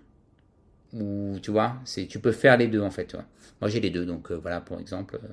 [0.95, 3.16] ou tu vois, c'est tu peux faire les deux en fait.
[3.61, 5.28] Moi j'ai les deux, donc euh, voilà pour exemple, euh,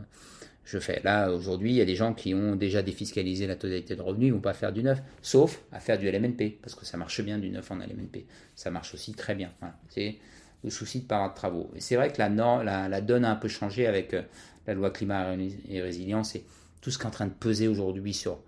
[0.66, 1.02] je fais.
[1.04, 4.28] Là aujourd'hui, il y a des gens qui ont déjà défiscalisé la totalité de revenus,
[4.28, 7.22] ils vont pas faire du neuf, sauf à faire du LMNP, parce que ça marche
[7.22, 8.26] bien du neuf en LMNP.
[8.56, 9.52] Ça marche aussi très bien.
[9.90, 10.18] C'est
[10.64, 11.72] le souci de avoir de travaux.
[11.76, 14.22] Et c'est vrai que la, la, la, donne a un peu changé avec euh,
[14.68, 15.36] la loi climat
[15.70, 16.44] et résilience et
[16.82, 18.40] tout ce qui est en train de peser aujourd'hui sur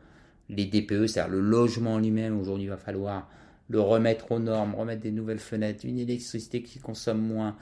[0.49, 2.39] les DPE, c'est-à-dire le logement lui-même.
[2.39, 3.30] Aujourd'hui, va falloir
[3.70, 7.55] le remettre aux normes, remettre des nouvelles fenêtres, une électricité qui consomme moins.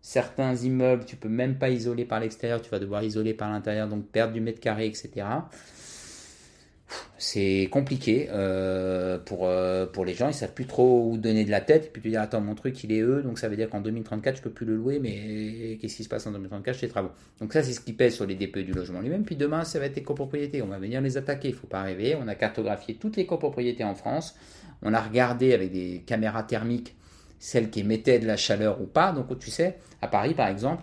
[0.00, 3.88] Certains immeubles, tu peux même pas isoler par l'extérieur, tu vas devoir isoler par l'intérieur,
[3.88, 5.26] donc perdre du mètre carré, etc.
[7.18, 11.50] C'est compliqué euh, pour, euh, pour les gens, ils savent plus trop où donner de
[11.50, 13.56] la tête, et puis tu dis attends mon truc il est eux, donc ça veut
[13.56, 16.74] dire qu'en 2034 je peux plus le louer, mais qu'est-ce qui se passe en 2034
[16.74, 17.10] je fais travaux.
[17.40, 19.80] Donc ça c'est ce qui pèse sur les DPE du logement lui-même, puis demain ça
[19.80, 22.36] va être les copropriétés, on va venir les attaquer, il faut pas rêver, on a
[22.36, 24.36] cartographié toutes les copropriétés en France,
[24.82, 26.94] on a regardé avec des caméras thermiques
[27.38, 29.12] celles qui émettaient de la chaleur ou pas.
[29.12, 30.82] Donc, tu sais, à Paris, par exemple,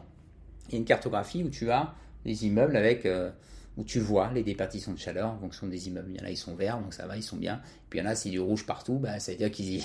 [0.68, 1.94] il y a une cartographie où tu as
[2.24, 3.30] des immeubles avec euh,
[3.78, 6.12] où tu vois les départitions de chaleur en fonction des immeubles.
[6.12, 7.62] Il y en a, ils sont verts, donc ça va, ils sont bien.
[7.90, 9.84] Puis il y en a, a du rouge partout, bah, ça veut dire qu'il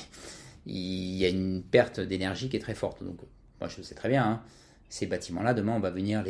[0.67, 3.03] y a une perte d'énergie qui est très forte.
[3.03, 3.19] Donc,
[3.61, 4.43] moi, je sais très bien, hein.
[4.89, 6.25] ces bâtiments-là, demain, on va venir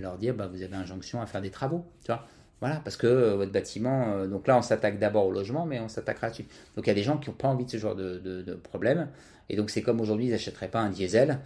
[0.00, 1.86] leur dire, bah, vous avez injonction à faire des travaux.
[2.04, 2.26] Tu vois
[2.60, 5.78] voilà, parce que euh, votre bâtiment, euh, donc là on s'attaque d'abord au logement, mais
[5.78, 6.46] on s'attaquera dessus.
[6.74, 9.08] Donc il y a des gens qui n'ont pas envie de ce genre de, problème.
[9.50, 11.38] Et donc c'est comme aujourd'hui, ils n'achèteraient pas un diesel.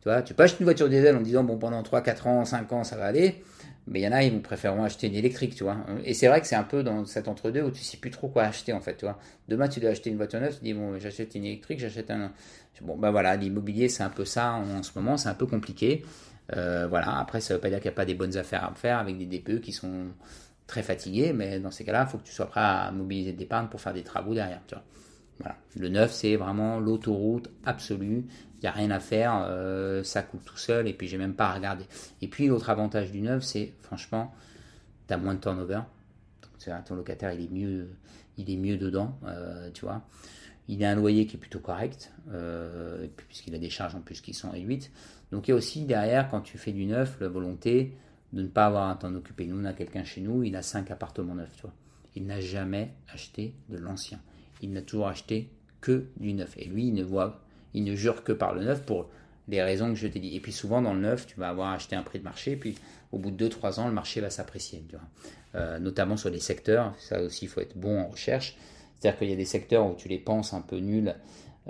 [0.00, 2.44] Tu vois, tu peux acheter une voiture diesel en disant, bon, pendant 3, 4 ans,
[2.44, 3.42] 5 ans, ça va aller.
[3.88, 5.78] Mais il y en a, ils vont préférer acheter une électrique, tu vois.
[6.04, 8.28] Et c'est vrai que c'est un peu dans cet entre-deux où tu sais plus trop
[8.28, 9.06] quoi acheter, en fait, tu.
[9.48, 12.32] Demain, tu dois acheter une voiture neuve, tu dis, bon, j'achète une électrique, j'achète un.
[12.82, 16.04] Bon, ben voilà, l'immobilier, c'est un peu ça en ce moment, c'est un peu compliqué.
[16.54, 18.74] Euh, voilà, après, ça veut pas dire qu'il n'y a pas des bonnes affaires à
[18.74, 20.06] faire avec des DPE qui sont
[20.66, 23.38] très fatigués, mais dans ces cas-là, il faut que tu sois prêt à mobiliser de
[23.38, 24.74] l'épargne pour faire des travaux derrière, tu.
[25.76, 28.24] Le neuf, c'est vraiment l'autoroute absolue.
[28.54, 31.34] Il n'y a rien à faire, euh, ça coule tout seul, et puis j'ai même
[31.34, 31.84] pas à regarder.
[32.22, 34.34] Et puis l'autre avantage du neuf, c'est franchement,
[35.06, 35.80] tu as moins de turnover.
[36.86, 37.90] Ton locataire, il est mieux,
[38.38, 40.02] il est mieux dedans, euh, tu vois.
[40.68, 44.20] Il a un loyer qui est plutôt correct, euh, puisqu'il a des charges en plus
[44.20, 44.90] qui sont réduites.
[45.30, 47.96] Donc il y a aussi derrière, quand tu fais du neuf, la volonté
[48.32, 49.46] de ne pas avoir un temps d'occuper.
[49.46, 51.74] Nous, on a quelqu'un chez nous, il a cinq appartements neufs, tu vois.
[52.16, 54.20] Il n'a jamais acheté de l'ancien.
[54.62, 55.50] Il n'a toujours acheté
[55.80, 56.54] que du neuf.
[56.56, 57.40] Et lui, il ne voit
[57.76, 59.10] il ne jure que par le neuf pour
[59.48, 60.34] les raisons que je t'ai dit.
[60.34, 62.74] Et puis souvent dans le neuf, tu vas avoir acheté un prix de marché, puis
[63.12, 64.82] au bout de 2-3 ans, le marché va s'apprécier.
[65.54, 68.56] Euh, notamment sur les secteurs, ça aussi il faut être bon en recherche.
[68.98, 71.14] C'est-à-dire qu'il y a des secteurs où tu les penses un peu nuls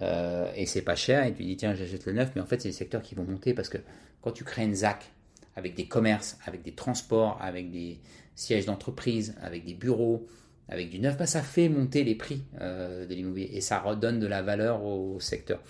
[0.03, 2.61] euh, et c'est pas cher, et tu dis tiens j'achète le neuf, mais en fait
[2.61, 3.79] c'est des secteurs qui vont monter parce que
[4.23, 5.11] quand tu crées une ZAC
[5.57, 7.99] avec des commerces, avec des transports, avec des
[8.35, 10.27] sièges d'entreprise, avec des bureaux,
[10.69, 14.21] avec du neuf, bah, ça fait monter les prix euh, de l'immobilier et ça redonne
[14.21, 15.61] de la valeur au secteur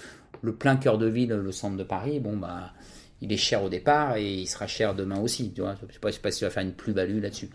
[0.43, 2.73] le plein cœur de ville, le centre de Paris, bon, bah,
[3.21, 5.53] il est cher au départ et il sera cher demain aussi.
[5.53, 7.51] Tu vois, je ne sais pas, si tu vas faire une plus-value là-dessus.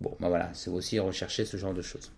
[0.00, 2.10] Bon, bah voilà, c'est aussi rechercher ce genre de choses.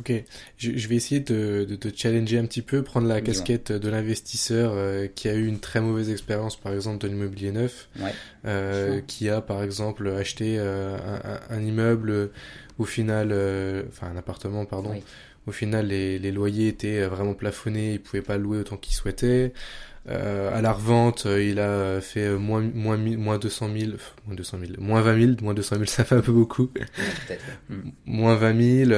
[0.00, 0.12] Ok,
[0.56, 5.08] je, vais essayer de, te challenger un petit peu, prendre la casquette de l'investisseur euh,
[5.14, 7.90] qui a eu une très mauvaise expérience, par exemple, de l'immobilier neuf,
[8.46, 10.96] euh, qui a, par exemple, acheté euh,
[11.50, 12.30] un, immeuble
[12.78, 13.26] au final,
[13.88, 14.94] enfin un appartement, pardon,
[15.46, 19.52] au final, les, les, loyers étaient vraiment plafonnés, il pouvait pas louer autant qu'il souhaitait.
[20.08, 23.92] Euh, à la revente, euh, il a fait moins, moins, moins 200 000,
[24.26, 26.70] moins 200 000, moins 20 000, moins 200 000, ça fait un peu beaucoup.
[28.06, 28.90] moins 20 000.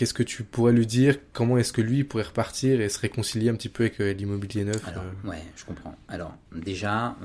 [0.00, 1.18] Euh, qu'est-ce que tu pourrais lui dire?
[1.32, 4.64] Comment est-ce que lui pourrait repartir et se réconcilier un petit peu avec euh, l'immobilier
[4.64, 5.94] neuf Alors, ouais, je comprends.
[6.08, 7.16] Alors, déjà,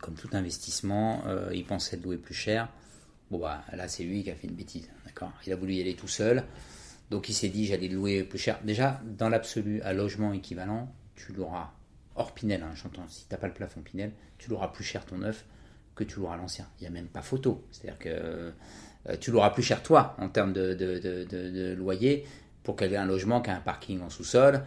[0.00, 1.22] comme tout investissement,
[1.52, 2.68] il pensait louer plus cher.
[3.30, 5.32] Bon, bah, là, c'est lui qui a fait une bêtise, d'accord?
[5.46, 6.44] Il a voulu y aller tout seul.
[7.10, 8.60] Donc il s'est dit j'allais louer plus cher.
[8.64, 11.72] Déjà, dans l'absolu, à logement équivalent, tu l'auras
[12.16, 15.06] hors Pinel, hein, j'entends, si tu n'as pas le plafond Pinel, tu l'auras plus cher
[15.06, 15.44] ton neuf
[15.94, 16.66] que tu l'auras l'ancien.
[16.78, 17.64] Il n'y a même pas photo.
[17.70, 18.50] C'est-à-dire que euh,
[19.20, 22.26] tu l'auras plus cher toi en termes de, loyer
[22.62, 24.62] pour qu'elle ait un logement qui a un parking en sous-sol,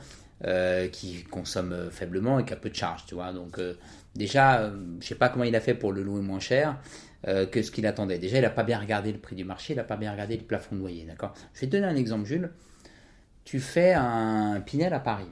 [0.45, 3.05] euh, qui consomme faiblement et qui a peu de charges.
[3.05, 3.75] Tu vois Donc euh,
[4.15, 6.77] déjà, je ne sais pas comment il a fait pour le louer moins cher.
[7.27, 8.17] Euh, que ce qu'il attendait.
[8.17, 10.37] Déjà, il n'a pas bien regardé le prix du marché, il n'a pas bien regardé
[10.37, 11.05] le plafond de loyer.
[11.05, 11.35] D'accord?
[11.53, 12.49] Je vais te donner un exemple, Jules.
[13.43, 15.29] Tu fais un Pinel à Paris,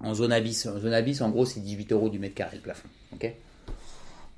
[0.00, 0.66] en zone abyss.
[0.66, 2.88] En zone abyss, en gros, c'est 18 euros du mètre carré le plafond.
[3.12, 3.32] Ok?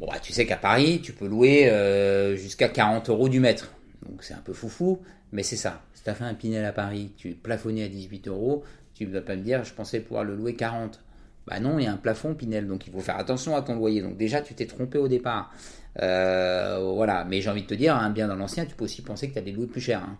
[0.00, 3.74] Bon, bah, tu sais qu'à Paris, tu peux louer euh, jusqu'à 40 euros du mètre.
[4.08, 5.82] Donc c'est un peu foufou, mais c'est ça.
[5.92, 9.06] Si tu as fait un Pinel à Paris, tu es plafonné à 18 euros, tu
[9.06, 11.00] ne vas pas me dire, je pensais pouvoir le louer 40.
[11.46, 13.74] Bah non, il y a un plafond Pinel, donc il faut faire attention à ton
[13.74, 14.00] loyer.
[14.00, 15.52] Donc déjà, tu t'es trompé au départ.
[16.00, 19.02] Euh, voilà, mais j'ai envie de te dire, un bien dans l'ancien, tu peux aussi
[19.02, 20.02] penser que tu as des loués plus chers.
[20.02, 20.16] Hein.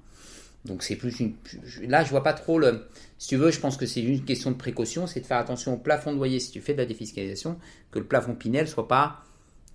[0.67, 1.33] Donc c'est plus une...
[1.89, 2.87] Là, je vois pas trop le...
[3.17, 5.73] Si tu veux, je pense que c'est une question de précaution, c'est de faire attention
[5.73, 7.57] au plafond de loyer si tu fais de la défiscalisation,
[7.91, 9.25] que le plafond Pinel soit pas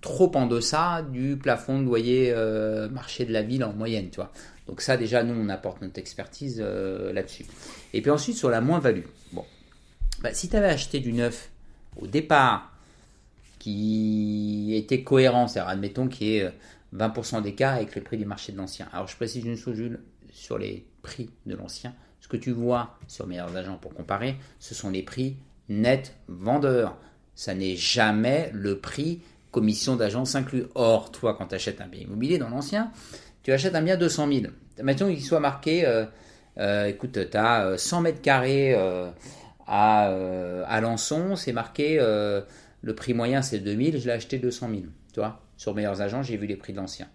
[0.06, 4.20] trop en deçà du plafond de loyer euh, marché de la ville en moyenne, tu.
[4.68, 7.44] Donc ça, déjà, nous, on apporte notre expertise euh, là-dessus.
[7.92, 9.02] Et puis ensuite, sur la moins-value.
[9.32, 9.44] Bon,
[10.22, 11.50] bah, si tu avais acheté du neuf
[11.96, 12.72] au départ
[13.58, 16.52] qui était cohérent, c'est-à-dire admettons qu'il y ait
[16.94, 18.86] 20% d'écart avec le prix du marché de l'ancien.
[18.92, 20.00] Alors je précise une chose, Jules,
[20.30, 21.92] sur les prix de l'ancien.
[22.20, 25.36] Ce que tu vois sur Meilleurs Agents pour comparer, ce sont les prix
[25.68, 26.96] net vendeurs.
[27.34, 29.20] Ça n'est jamais le prix
[29.56, 30.66] commission d'agence inclus.
[30.74, 32.92] Or, toi, quand tu achètes un bien immobilier dans l'ancien,
[33.42, 34.52] tu achètes un bien 200 000.
[34.82, 36.04] Mettons qu'il soit marqué, euh,
[36.58, 39.10] euh, écoute, tu as 100 mètres carrés euh,
[39.66, 40.10] à
[40.66, 44.82] Alençon, c'est marqué le prix moyen, c'est 2000, je l'ai acheté 200 000.
[45.14, 47.08] Tu vois, sur meilleurs agents, j'ai vu les prix de l'ancien.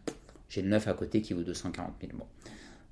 [0.49, 2.13] J'ai le neuf à côté qui vaut 240 000.
[2.17, 2.25] Bon,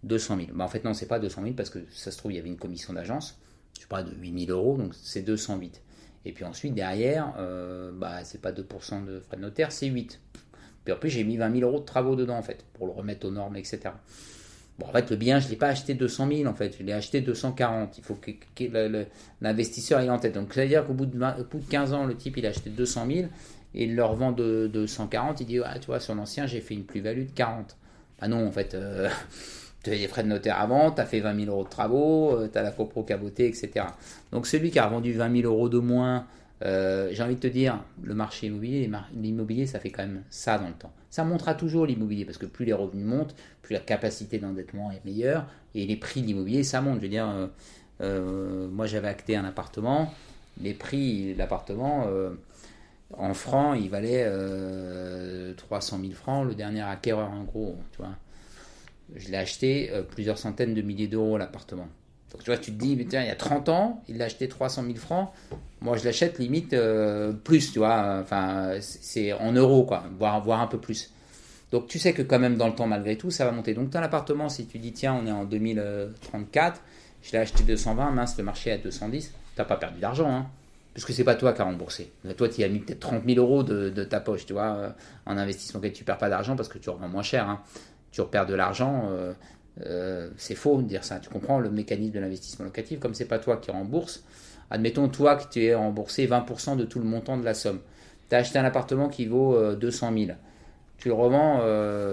[0.04, 0.50] 200 000.
[0.54, 2.40] Bah, en fait, non, c'est pas 200 000 parce que ça se trouve, il y
[2.40, 3.40] avait une commission d'agence,
[3.74, 5.82] je sais pas, de 8 000 euros, donc c'est 208.
[6.26, 10.20] Et puis ensuite, derrière, euh, bah, c'est pas 2% de frais de notaire, c'est 8.
[10.84, 12.94] Puis en plus, j'ai mis 20 000 euros de travaux dedans, en fait, pour le
[12.94, 13.92] remettre aux normes, etc.
[14.78, 16.84] Bon, en fait, le bien, je ne l'ai pas acheté 200 000, en fait, je
[16.84, 17.98] l'ai acheté 240.
[17.98, 18.32] Il faut que,
[19.42, 20.34] l'investisseur ait en tête.
[20.36, 22.50] Donc, ça veut dire qu'au bout, de, bout de 15 ans, le type, il a
[22.50, 23.28] acheté 200 000
[23.76, 25.42] et il le revend de, de 140.
[25.42, 27.78] Il dit, ah, tu vois, sur l'ancien, j'ai fait une plus-value de 40.
[28.22, 29.10] Ah non, en fait, euh,
[29.84, 32.38] tu as des frais de notaire avant, tu as fait 20 000 euros de travaux,
[32.38, 33.86] euh, tu as la copro cabotée, etc.
[34.32, 36.26] Donc, celui qui a revendu 20 000 euros de moins
[36.62, 40.58] Euh, j'ai envie de te dire, le marché immobilier, l'immobilier, ça fait quand même ça
[40.58, 40.92] dans le temps.
[41.10, 45.04] Ça montera toujours l'immobilier, parce que plus les revenus montent, plus la capacité d'endettement est
[45.06, 46.98] meilleure, et les prix de l'immobilier, ça monte.
[46.98, 47.50] Je veux dire,
[48.02, 50.14] euh, moi j'avais acté un appartement,
[50.62, 52.08] les prix de l'appartement,
[53.18, 54.30] en francs, il valait
[55.56, 58.16] 300 000 francs, le dernier acquéreur en gros, tu vois.
[59.16, 61.88] Je l'ai acheté plusieurs centaines de milliers d'euros l'appartement.
[62.32, 64.48] Donc tu vois, tu te dis, tiens, il y a 30 ans, il l'a acheté
[64.48, 65.30] 300 000 francs.
[65.82, 68.20] Moi, je l'achète limite euh, plus, tu vois.
[68.22, 71.12] Enfin, c'est en euros, quoi, voire, voire un peu plus.
[71.72, 73.74] Donc tu sais que quand même dans le temps, malgré tout, ça va monter.
[73.74, 76.82] Donc as l'appartement, si tu dis, tiens, on est en 2034,
[77.22, 80.32] je l'ai acheté 220, mince, le marché est à 210, tu n'as pas perdu d'argent,
[80.32, 80.48] hein.
[80.94, 82.12] Puisque c'est pas toi qui as remboursé.
[82.36, 84.90] Toi, tu as mis peut-être 30 000 euros de, ta poche, tu vois, euh,
[85.28, 85.80] en investissement.
[85.94, 87.48] Tu perds pas d'argent parce que tu revends moins cher.
[87.48, 87.62] Hein.
[88.12, 89.10] Tu perds de l'argent.
[89.12, 89.34] Euh,
[89.86, 91.20] euh, c'est faux de dire ça.
[91.20, 94.24] Tu comprends le mécanisme de l'investissement locatif, comme c'est pas toi qui rembourse.
[94.72, 97.80] Admettons toi que tu es remboursé 20% de tout le montant de la somme.
[98.30, 100.38] Tu as acheté un appartement qui vaut 200 euh, 000.
[100.98, 101.60] Tu le revends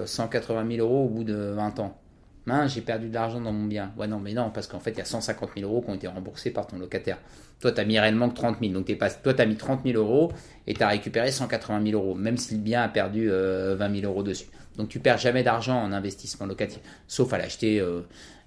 [0.05, 1.97] 180 euh, 000 euros au bout de 20 ans.
[2.45, 3.91] Mince, j'ai perdu de l'argent dans mon bien.
[3.97, 5.95] Ouais, non, mais non, parce qu'en fait, il y a 150 000 euros qui ont
[5.95, 7.17] été remboursés par ton locataire.
[7.59, 8.71] Toi, tu as mis réellement que 30 000.
[8.71, 9.09] Donc, es pas...
[9.09, 10.31] toi, tu as mis 30 000 euros
[10.65, 14.09] et tu as récupéré 180 000 euros, même si le bien a perdu 20 000
[14.09, 14.47] euros dessus.
[14.77, 18.01] Donc tu perds jamais d'argent en investissement locatif, sauf à l'acheter euh,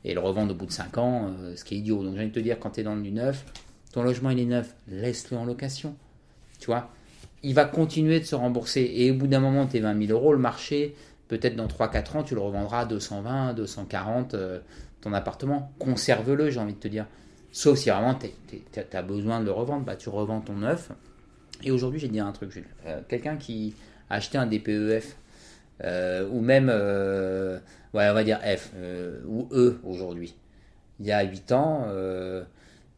[0.05, 2.03] et le revendre au bout de 5 ans, euh, ce qui est idiot.
[2.05, 3.45] Donc j'ai envie de te dire, quand tu es dans du neuf,
[3.93, 5.97] ton logement il est neuf, laisse-le en location.
[6.61, 6.91] Tu vois?
[7.43, 8.91] Il va continuer de se rembourser.
[8.95, 10.95] Et au bout d'un moment, tu es 20 000 euros, le marché,
[11.28, 14.61] peut-être dans 3-4 ans, tu le revendras à 220, 240 euh,
[15.01, 15.72] ton appartement.
[15.78, 17.07] Conserve-le, j'ai envie de te dire.
[17.51, 18.28] Sauf si vraiment tu
[18.93, 20.93] as besoin de le revendre, bah, tu revends ton neuf.
[21.64, 22.68] Et aujourd'hui, j'ai dit un truc, Jules.
[23.09, 23.74] Quelqu'un qui
[24.09, 25.16] a acheté un DPEF
[25.85, 27.59] ou même, euh,
[27.95, 30.35] on va dire F, euh, ou E aujourd'hui.
[30.99, 31.87] Il y a 8 ans,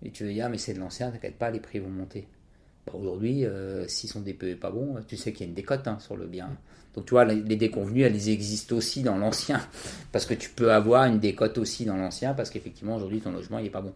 [0.05, 2.26] et tu veux dire, mais c'est de l'ancien, t'inquiète pas, les prix vont monter.
[2.87, 3.45] Bah, aujourd'hui,
[3.87, 6.16] si son DPE n'est pas bon, tu sais qu'il y a une décote hein, sur
[6.16, 6.51] le bien.
[6.95, 9.61] Donc tu vois, les déconvenus, elles existent aussi dans l'ancien,
[10.12, 13.59] parce que tu peux avoir une décote aussi dans l'ancien, parce qu'effectivement, aujourd'hui, ton logement,
[13.59, 13.95] il n'est pas bon.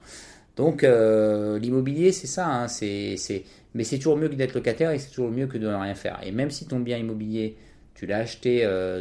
[0.54, 3.16] Donc l'immobilier, c'est ça, hein, c'est,
[3.74, 5.94] mais c'est toujours mieux que d'être locataire et c'est toujours mieux que de ne rien
[5.94, 6.20] faire.
[6.22, 7.56] Et même si ton bien immobilier
[7.96, 8.58] tu l'as acheté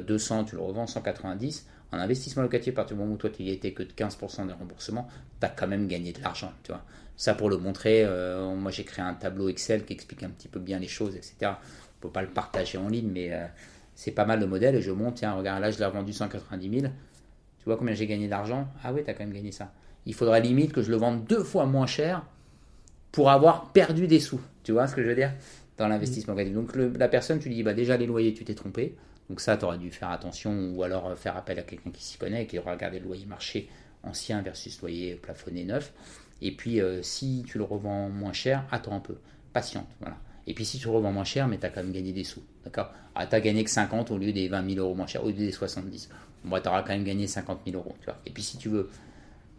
[0.07, 1.67] 200, euh, tu le revends 190.
[1.91, 4.47] En investissement locatif, à partir du moment où toi tu n'y étais que de 15%
[4.47, 5.07] des remboursements,
[5.39, 6.51] tu as quand même gagné de l'argent.
[6.63, 6.81] Tu vois.
[7.17, 10.47] Ça pour le montrer, euh, moi j'ai créé un tableau Excel qui explique un petit
[10.47, 11.35] peu bien les choses, etc.
[11.41, 13.45] On ne peut pas le partager en ligne, mais euh,
[13.95, 14.75] c'est pas mal de modèles.
[14.75, 16.93] Et je monte, tiens, regarde, là je l'ai revendu 190 000.
[17.59, 18.69] Tu vois combien j'ai gagné d'argent?
[18.81, 19.73] Ah oui, tu as quand même gagné ça.
[20.05, 22.25] Il faudrait limite que je le vende deux fois moins cher
[23.11, 24.39] pour avoir perdu des sous.
[24.63, 25.31] Tu vois ce que je veux dire?
[25.77, 26.53] Dans l'investissement locatif.
[26.53, 28.95] Donc la personne, tu lui dis, bah, déjà les loyers, tu t'es trompé.
[29.29, 32.03] Donc ça, tu aurais dû faire attention ou alors euh, faire appel à quelqu'un qui
[32.03, 33.67] s'y connaît, qui aura regardé le loyer marché
[34.03, 35.93] ancien versus loyer plafonné neuf.
[36.41, 39.17] Et puis, euh, si tu le revends moins cher, attends un peu,
[39.51, 39.87] patiente.
[39.99, 40.17] Voilà.
[40.47, 42.23] Et puis, si tu le revends moins cher, mais tu as quand même gagné des
[42.23, 42.43] sous.
[42.63, 42.91] D'accord?
[43.15, 45.27] Ah, Tu as gagné que 50 au lieu des 20 000 euros moins cher, au
[45.27, 46.09] lieu des 70.
[46.43, 47.95] Bon, tu auras quand même gagné 50 000 euros.
[47.99, 48.89] Tu vois Et puis, si tu veux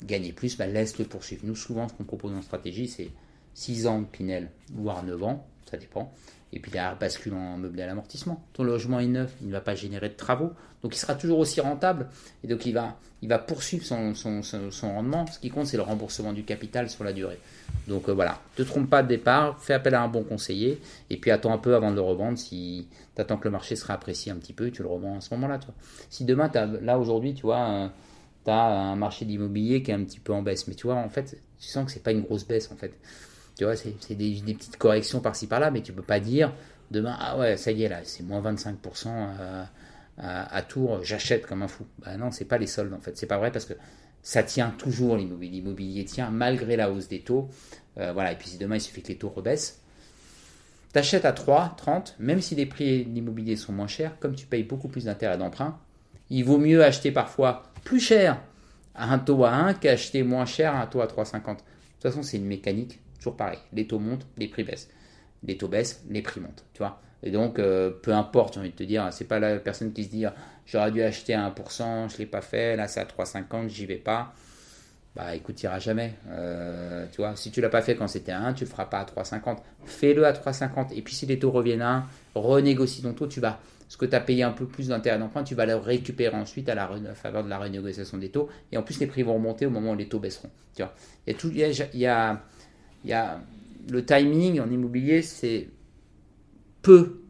[0.05, 1.43] gagner plus, bah, laisse-le poursuivre.
[1.45, 3.11] Nous, souvent, ce qu'on propose en stratégie, c'est
[3.55, 6.13] 6 ans de Pinel, voire 9 ans, ça dépend.
[6.53, 8.43] Et puis derrière, bascule en meublé à l'amortissement.
[8.53, 10.53] Ton logement est neuf, il ne va pas générer de travaux.
[10.83, 12.09] Donc il sera toujours aussi rentable.
[12.45, 15.27] Et donc il va, poursuivre son, son, rendement.
[15.27, 17.41] Ce qui compte, c'est le remboursement du capital sur la durée.
[17.89, 20.81] Donc euh, voilà, ne te trompe pas de départ, fais appel à un bon conseiller.
[21.11, 22.39] Et puis attends un peu avant de le revendre.
[22.39, 22.87] Si
[23.17, 25.35] tu attends que le marché sera apprécié un petit peu, tu le revends à ce
[25.35, 25.59] moment-là.
[26.11, 27.91] Si demain, as, là aujourd'hui, tu vois,
[28.45, 30.69] tu as un marché d'immobilier qui est un petit peu en baisse.
[30.69, 32.93] Mais tu vois, en fait, tu sens que c'est pas une grosse baisse en fait.
[33.57, 36.53] Tu vois, c'est des, petites corrections par-ci par-là, mais tu peux pas dire
[36.91, 39.09] demain, ah ouais, ça y est, là, c'est moins 25%
[40.19, 41.85] à, à, Tours, j'achète comme un fou.
[41.99, 43.75] Ben non, c'est pas les soldes en fait, c'est pas vrai parce que
[44.23, 45.59] ça tient toujours l'immobilier.
[45.59, 47.49] L'immobilier tient malgré la hausse des taux.
[47.99, 49.81] Euh, voilà, et puis si demain il suffit que les taux rebaissent,
[50.93, 54.35] tu achètes à 3, 30, même si les prix de l'immobilier sont moins chers, comme
[54.35, 55.79] tu payes beaucoup plus d'intérêt d'emprunt,
[56.29, 58.41] il vaut mieux acheter parfois plus cher
[58.95, 61.41] à un taux à 1 qu'acheter moins cher à un taux à 3,50.
[61.41, 61.63] De toute
[62.03, 63.01] façon, c'est une mécanique
[63.33, 63.59] Pareil.
[63.73, 64.89] Les taux montent, les prix baissent.
[65.45, 66.65] Les taux baissent, les prix montent.
[66.73, 69.57] Tu vois Et donc, euh, peu importe, j'ai envie de te dire, c'est pas la
[69.59, 70.25] personne qui se dit
[70.67, 73.97] j'aurais dû acheter à 1%, je l'ai pas fait, là c'est à 3,50, j'y vais
[73.97, 74.35] pas.
[75.17, 76.13] Bah écoute, tu jamais.
[76.29, 78.85] Euh, tu vois, si tu l'as pas fait quand c'était à 1, tu le feras
[78.85, 79.59] pas à 3,50.
[79.87, 80.93] Fais-le à 3,50.
[80.95, 83.59] Et puis si les taux reviennent à 1, renégocie ton taux, tu vas
[83.89, 86.69] ce que tu as payé un peu plus d'intérêt d'emprunt, tu vas le récupérer ensuite
[86.69, 88.51] à la faveur de la renégociation des taux.
[88.73, 90.51] Et en plus, les prix vont remonter au moment où les taux baisseront.
[90.75, 90.93] Tu vois.
[91.27, 92.07] Il, y a tout, il, y
[93.09, 95.69] le timing en immobilier, c'est
[96.83, 97.21] peu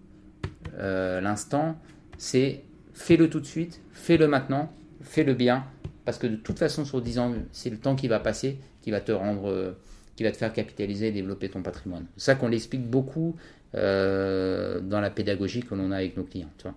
[0.79, 1.79] euh, l'instant,
[2.19, 2.63] c'est
[2.95, 4.73] fais-le tout de suite, fais-le maintenant,
[5.03, 5.65] fais-le bien,
[6.05, 8.93] parce que de toute façon, sur 10 ans, c'est le temps qui va passer qui
[8.93, 9.75] va te rendre,
[10.15, 12.07] qui va te faire capitaliser et développer ton patrimoine.
[12.17, 13.35] C'est ça qu'on l'explique beaucoup
[13.75, 16.51] euh, dans la pédagogie que l'on a avec nos clients.
[16.63, 16.75] Vois.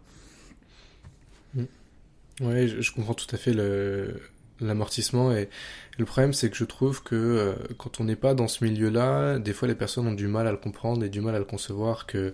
[2.41, 3.53] Oui, je, comprends tout à fait
[4.61, 5.31] l'amortissement.
[5.31, 5.49] Et
[5.97, 9.39] le problème c'est que je trouve que euh, quand on n'est pas dans ce milieu-là,
[9.39, 11.45] des fois les personnes ont du mal à le comprendre et du mal à le
[11.45, 12.33] concevoir que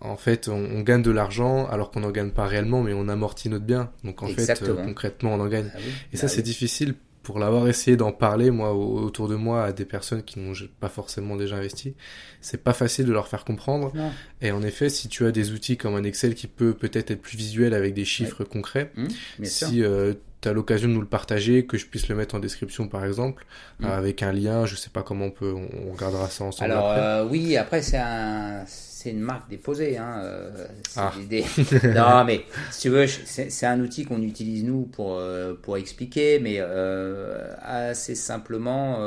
[0.00, 3.48] en fait on, gagne de l'argent alors qu'on n'en gagne pas réellement mais on amortit
[3.48, 3.90] notre bien.
[4.04, 5.70] Donc en fait euh, concrètement on en gagne.
[5.74, 5.78] Ah
[6.12, 9.72] et ça bah c'est difficile pour l'avoir essayé d'en parler moi autour de moi à
[9.72, 11.94] des personnes qui n'ont pas forcément déjà investi,
[12.40, 13.92] c'est pas facile de leur faire comprendre.
[14.40, 17.22] Et en effet, si tu as des outils comme un Excel qui peut peut-être être
[17.22, 21.06] plus visuel avec des chiffres concrets, mmh, si euh, tu as l'occasion de nous le
[21.06, 23.46] partager, que je puisse le mettre en description par exemple,
[23.80, 23.86] mmh.
[23.86, 26.70] avec un lien, je sais pas comment on peut, on, regardera ça ensemble.
[26.70, 28.64] Alors euh, oui, après c'est un
[29.02, 29.98] c'est une marque déposée.
[29.98, 30.66] Hein, euh,
[30.96, 31.12] ah.
[31.84, 36.38] non, mais si tu veux, c'est un outil qu'on utilise nous pour, euh, pour expliquer,
[36.38, 38.98] mais euh, assez simplement,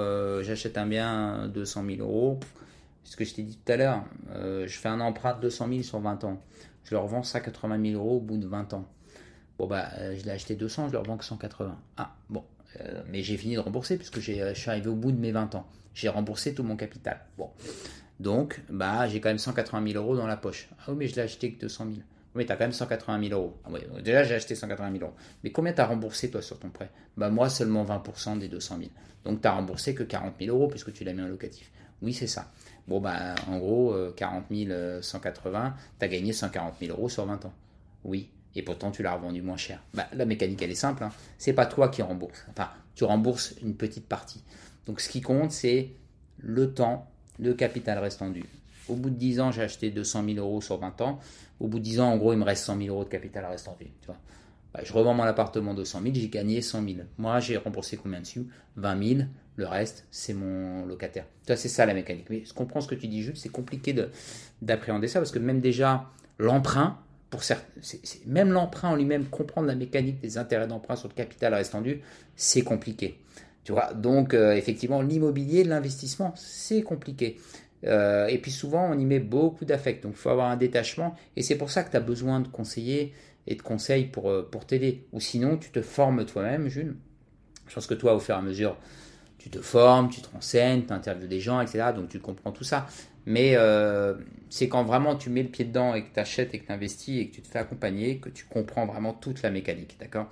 [0.41, 2.39] j'achète un bien 200 000 euros.
[3.05, 5.83] Ce que je t'ai dit tout à l'heure, je fais un emprunt de 200 000
[5.83, 6.41] sur 20 ans.
[6.83, 8.85] Je le revends 180 000 euros au bout de 20 ans.
[9.57, 11.77] Bon, bah, je l'ai acheté 200, je le revends que 180.
[11.97, 12.43] Ah, bon.
[13.09, 15.65] mais j'ai fini de rembourser puisque je suis arrivé au bout de mes 20 ans.
[15.93, 17.21] J'ai remboursé tout mon capital.
[17.37, 17.49] Bon.
[18.19, 20.69] Donc, bah, j'ai quand même 180 000 euros dans la poche.
[20.79, 21.97] Ah oui, mais je l'ai acheté que 200 000.
[22.35, 23.57] Oui, tu as quand même 180 000 euros.
[23.63, 25.13] Ah oui, déjà, j'ai acheté 180 000 euros.
[25.43, 26.89] Mais combien tu as remboursé, toi, sur ton prêt?
[27.15, 28.89] Bah, Moi, seulement 20% des 200 000.
[29.23, 31.71] Donc, tu as remboursé que 40 000 euros puisque tu l'as mis en locatif.
[32.01, 32.51] Oui, c'est ça.
[32.87, 37.45] Bon, bah, en gros, 40 000, 180, tu as gagné 140 000 euros sur 20
[37.45, 37.53] ans.
[38.03, 38.29] Oui.
[38.55, 39.81] Et pourtant, tu l'as revendu moins cher.
[39.93, 41.03] Bah, la mécanique, elle est simple.
[41.03, 41.11] Hein.
[41.37, 42.45] C'est pas toi qui rembourse.
[42.49, 44.43] Enfin, tu rembourses une petite partie.
[44.85, 45.91] Donc, ce qui compte, c'est
[46.37, 48.45] le temps le capital restant dû.
[48.87, 51.19] Au bout de 10 ans, j'ai acheté 200 000 euros sur 20 ans.
[51.59, 53.45] Au bout de 10 ans, en gros, il me reste 100 000 euros de capital
[53.45, 53.87] restant dû.
[54.01, 54.17] Tu vois.
[54.73, 56.99] Bah, je revends mon appartement de 100 000, j'ai gagné 100 000.
[57.17, 58.47] Moi, j'ai remboursé combien dessus?
[58.75, 59.19] 20 000.
[59.57, 61.25] Le reste, c'est mon locataire.
[61.47, 62.25] Tu c'est ça la mécanique.
[62.29, 63.37] Mais je comprends ce que tu dis, Jules.
[63.37, 63.95] C'est compliqué
[64.61, 66.99] d'appréhender ça parce que même déjà, l'emprunt,
[68.25, 72.01] même l'emprunt en lui-même, comprendre la mécanique des intérêts d'emprunt sur le capital restant dû,
[72.35, 73.19] c'est compliqué.
[73.63, 77.37] Tu vois, donc euh, effectivement, l'immobilier, l'investissement, c'est compliqué.
[77.85, 80.03] Euh, et puis souvent, on y met beaucoup d'affect.
[80.03, 81.15] Donc, il faut avoir un détachement.
[81.35, 83.13] Et c'est pour ça que tu as besoin de conseillers
[83.47, 85.05] et de conseils pour, euh, pour t'aider.
[85.13, 86.95] Ou sinon, tu te formes toi-même, Jules.
[87.67, 88.77] Je pense que toi, au fur et à mesure,
[89.37, 91.85] tu te formes, tu te renseignes, tu interviews des gens, etc.
[91.95, 92.87] Donc, tu comprends tout ça.
[93.25, 93.55] Mais
[94.49, 96.71] c'est quand vraiment tu mets le pied dedans et que tu achètes et que tu
[96.71, 99.97] investis et que tu te fais accompagner que tu comprends vraiment toute la mécanique.
[99.99, 100.29] D'accord?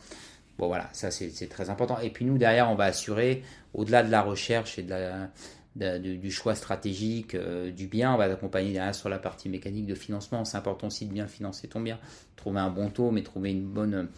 [0.57, 1.99] Bon voilà, ça c'est très important.
[1.99, 5.27] Et puis nous derrière, on va assurer, au-delà de la recherche et de
[5.75, 9.95] du choix stratégique euh, du bien, on va t'accompagner derrière sur la partie mécanique de
[9.95, 10.45] financement.
[10.45, 11.97] C'est important aussi de bien financer ton bien,
[12.35, 14.09] trouver un bon taux, mais trouver une bonne,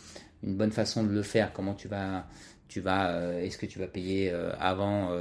[0.43, 1.53] une bonne façon de le faire.
[1.53, 2.27] Comment tu vas,
[2.67, 5.11] tu vas, euh, est-ce que tu vas payer euh, avant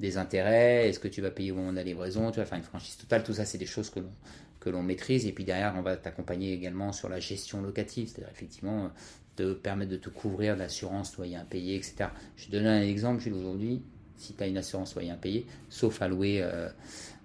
[0.00, 2.58] des intérêts, est-ce que tu vas payer au moment de la livraison, tu vas faire
[2.58, 3.24] une franchise totale.
[3.24, 4.12] Tout ça, c'est des choses que l'on
[4.60, 5.26] que l'on maîtrise.
[5.26, 8.90] Et puis derrière, on va t'accompagner également sur la gestion locative, c'est-à-dire effectivement
[9.36, 12.06] te permettre de te couvrir l'assurance loyer impayé, etc.
[12.36, 13.82] Je te donne un exemple, Jules, aujourd'hui,
[14.16, 16.68] si tu as une assurance loyer impayé, sauf à louer, euh,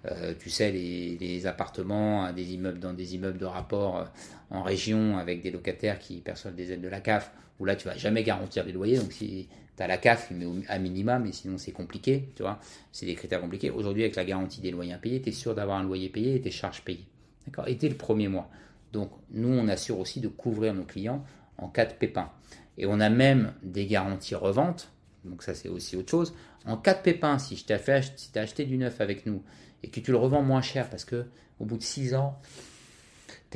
[0.06, 4.04] euh, tu sais, les, appartements des immeubles, dans des immeubles de rapport euh,
[4.50, 7.86] en région avec des locataires qui perçoivent des aides de la CAF, où là, tu
[7.86, 8.98] vas jamais garantir les loyers.
[8.98, 12.58] Donc, si tu as la CAF, mais à minima, mais sinon, c'est compliqué, tu vois,
[12.92, 13.70] c'est des critères compliqués.
[13.70, 16.40] Aujourd'hui, avec la garantie des loyers impayés, tu es sûr d'avoir un loyer payé et
[16.40, 17.06] tes charges payées.
[17.46, 17.68] D'accord?
[17.68, 18.50] Et dès le premier mois.
[18.92, 21.24] Donc, nous, on assure aussi de couvrir nos clients
[21.58, 22.30] en cas de pépin.
[22.78, 24.90] Et on a même des garanties revente,
[25.24, 26.34] donc ça c'est aussi autre chose.
[26.66, 27.78] En cas de pépin, si je t'ai
[28.16, 29.42] si acheté du neuf avec nous
[29.82, 31.26] et que tu le revends moins cher parce que
[31.60, 32.40] au bout de 6 ans,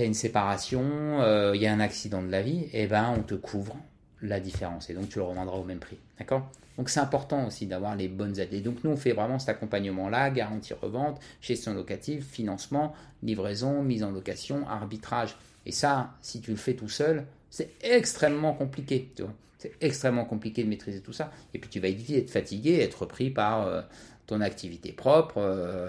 [0.05, 0.83] une séparation,
[1.21, 3.77] euh, il y a un accident de la vie, et eh ben on te couvre
[4.23, 5.99] la différence et donc tu le revendras au même prix.
[6.19, 6.51] D'accord?
[6.77, 8.63] Donc c'est important aussi d'avoir les bonnes aides.
[8.63, 14.13] Donc nous on fait vraiment cet accompagnement-là, garantie revente, gestion locative, financement, livraison, mise en
[14.13, 15.37] location, arbitrage.
[15.67, 19.11] Et ça, si tu le fais tout seul, c'est extrêmement compliqué.
[19.59, 21.33] C'est extrêmement compliqué de maîtriser tout ça.
[21.53, 23.83] Et puis tu vas éviter d'être fatigué, être pris par euh,
[24.27, 25.39] ton activité propre.
[25.39, 25.89] Euh,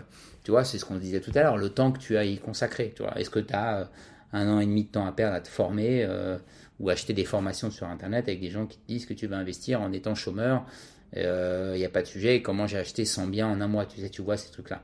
[0.63, 2.93] c'est ce qu'on disait tout à l'heure, le temps que tu as y consacré.
[3.15, 3.85] Est-ce que tu as euh,
[4.33, 6.07] un an et demi de temps à perdre à te former
[6.79, 9.37] ou acheter des formations sur Internet avec des gens qui te disent que tu vas
[9.37, 10.65] investir en étant chômeur
[11.15, 12.43] il n'y a pas de sujet.
[12.43, 14.83] Comment j'ai acheté 100 biens en un mois tu vois ces trucs-là.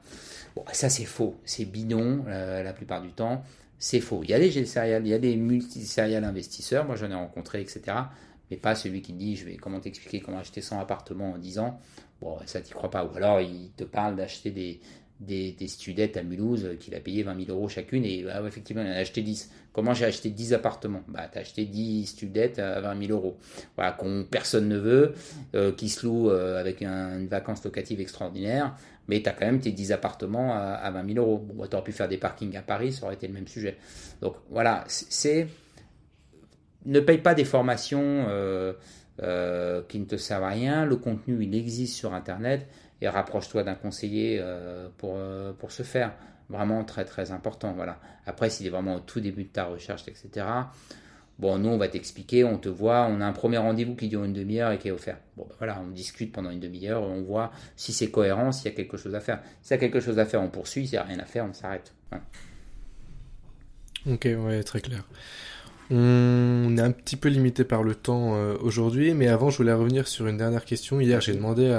[0.55, 3.43] Bon, ça c'est faux, c'est bidon la plupart du temps
[3.79, 4.21] c'est faux.
[4.23, 7.97] Il y a des il y a des multisérial investisseurs, moi j'en ai rencontré, etc.
[8.49, 11.59] Mais pas celui qui dit, je vais comment t'expliquer comment acheter 100 appartements en 10
[11.59, 11.79] ans?
[12.21, 13.05] Bon, ça t'y crois pas.
[13.05, 14.79] Ou alors il te parle d'acheter des,
[15.19, 18.83] des, des studettes à Mulhouse qu'il a payé 20 000 euros chacune et ah effectivement
[18.83, 19.49] il en a acheté 10.
[19.71, 21.03] Comment j'ai acheté 10 appartements?
[21.07, 23.37] Bah as acheté 10 studettes à 20 000 euros.
[23.75, 25.13] Voilà, qu'on personne ne veut,
[25.55, 28.75] euh, qui se loue euh, avec une vacance locative extraordinaire.
[29.07, 31.37] Mais tu as quand même tes 10 appartements à, 20 000 euros.
[31.37, 33.77] Bon, tu aurais pu faire des parkings à Paris, ça aurait été le même sujet.
[34.21, 35.47] Donc voilà, c'est.
[36.85, 38.73] Ne paye pas des formations euh,
[39.23, 40.85] euh, qui ne te servent à rien.
[40.85, 42.67] Le contenu, il existe sur Internet.
[43.01, 45.17] Et rapproche-toi d'un conseiller euh, pour,
[45.59, 46.13] pour ce faire.
[46.49, 47.73] Vraiment très très important.
[47.73, 47.99] Voilà.
[48.25, 50.45] Après, s'il est vraiment au tout début de ta recherche, etc.,
[51.37, 54.23] Bon, nous, on va t'expliquer, on te voit, on a un premier rendez-vous qui dure
[54.23, 55.17] une demi-heure et qui est offert.
[55.35, 58.75] Ben voilà, on discute pendant une demi-heure, on voit si c'est cohérent, s'il y a
[58.75, 59.41] quelque chose à faire.
[59.61, 61.45] S'il y a quelque chose à faire, on poursuit, s'il n'y a rien à faire,
[61.45, 61.93] on s'arrête.
[64.07, 65.03] Ok, ouais, très clair.
[65.91, 69.73] On est un petit peu limité par le temps euh, aujourd'hui, mais avant, je voulais
[69.73, 70.99] revenir sur une dernière question.
[70.99, 71.69] Hier, j'ai demandé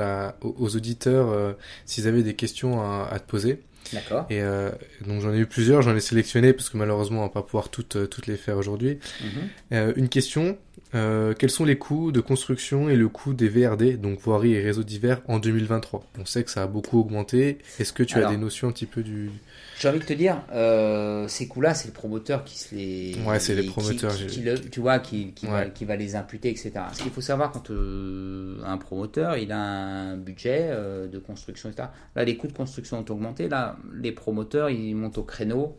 [0.43, 1.53] aux, auditeurs euh,
[1.85, 3.61] s'ils avaient des questions à te poser.
[3.93, 4.27] D'accord.
[4.31, 4.71] Et euh,
[5.07, 7.69] donc j'en ai eu plusieurs, j'en ai sélectionné parce que malheureusement on va pas pouvoir
[7.69, 8.99] toutes, toutes les faire aujourd'hui.
[9.21, 9.29] Mhm.
[9.73, 10.59] Euh, une question,
[10.93, 14.83] quels sont les coûts de construction et le coût des VRD, donc voiries et réseaux
[14.83, 17.59] divers, en 2023 On sait que ça a beaucoup augmenté.
[17.79, 19.31] Est-ce que tu as des notions un petit peu du...
[19.79, 23.15] J'ai envie de te dire, euh, ces coûts-là, c'est le promoteur qui se les.
[23.27, 24.15] Ouais, c'est les promoteurs.
[24.15, 26.73] Qui, tu vois, qui, qui, va, qui, va, les imputer, etc.
[26.95, 31.69] Ce qu'il faut savoir quand euh, un promoteur, il a un budget euh, de construction,
[31.69, 31.89] etc.
[32.15, 33.49] Là, les coûts de construction ont augmenté.
[33.49, 35.77] Là, les promoteurs, ils montent au créneau.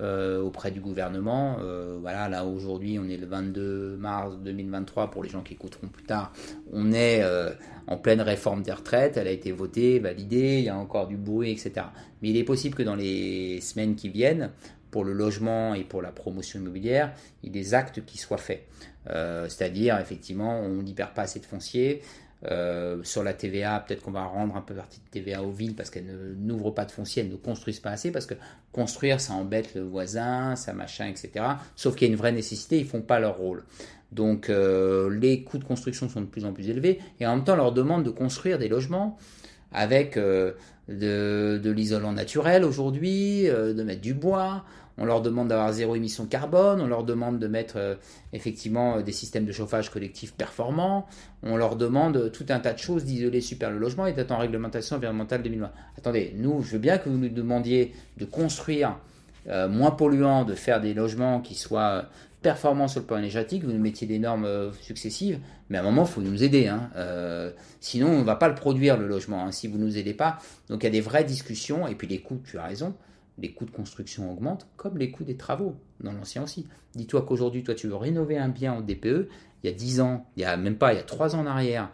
[0.00, 1.58] Euh, auprès du gouvernement.
[1.60, 5.88] Euh, voilà, là aujourd'hui, on est le 22 mars 2023 pour les gens qui écouteront
[5.88, 6.32] plus tard.
[6.72, 7.50] On est euh,
[7.86, 11.18] en pleine réforme des retraites, elle a été votée, validée, il y a encore du
[11.18, 11.88] bruit, etc.
[12.22, 14.52] Mais il est possible que dans les semaines qui viennent,
[14.90, 17.12] pour le logement et pour la promotion immobilière,
[17.42, 18.66] il y ait des actes qui soient faits.
[19.06, 22.02] C'est-à-dire, effectivement, on ne libère pas assez de foncier,
[22.50, 25.76] euh, sur la TVA, peut-être qu'on va rendre un peu partie de TVA aux villes
[25.76, 28.34] parce qu'elles n'ouvrent pas de foncier, elles ne construisent pas assez parce que
[28.72, 31.44] construire, ça embête le voisin, ça machin, etc.
[31.76, 33.64] Sauf qu'il y a une vraie nécessité, ils font pas leur rôle.
[34.10, 37.44] Donc euh, les coûts de construction sont de plus en plus élevés et en même
[37.44, 39.18] temps, leur demande de construire des logements
[39.70, 40.52] avec euh,
[40.88, 44.64] de, de l'isolant naturel aujourd'hui, de mettre du bois
[44.98, 47.94] on leur demande d'avoir zéro émission carbone, on leur demande de mettre euh,
[48.32, 51.06] effectivement euh, des systèmes de chauffage collectif performants,
[51.42, 54.32] on leur demande euh, tout un tas de choses d'isoler super le logement et d'être
[54.32, 55.70] en réglementation environnementale 2020.
[55.98, 58.96] Attendez, nous, je veux bien que vous nous demandiez de construire
[59.70, 62.04] moins polluant, de faire des logements qui soient
[62.42, 66.02] performants sur le plan énergétique, vous nous mettiez des normes successives, mais à un moment,
[66.02, 66.68] il faut nous aider.
[66.68, 66.90] Hein.
[67.80, 70.14] sinon, on ne va pas le produire, le logement, hein, si vous ne nous aidez
[70.14, 70.38] pas.
[70.68, 72.94] Donc, il y a des vraies discussions, et puis les coûts, tu as raison,
[73.38, 76.66] les coûts de construction augmentent, comme les coûts des travaux, dans l'ancien aussi.
[76.94, 79.28] Dis-toi qu'aujourd'hui, toi, tu veux rénover un bien au DPE,
[79.62, 81.40] il y a 10 ans, il y a même pas, il y a 3 ans
[81.40, 81.90] en arrière,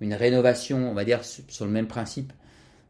[0.00, 2.32] une rénovation, on va dire, sur le même principe,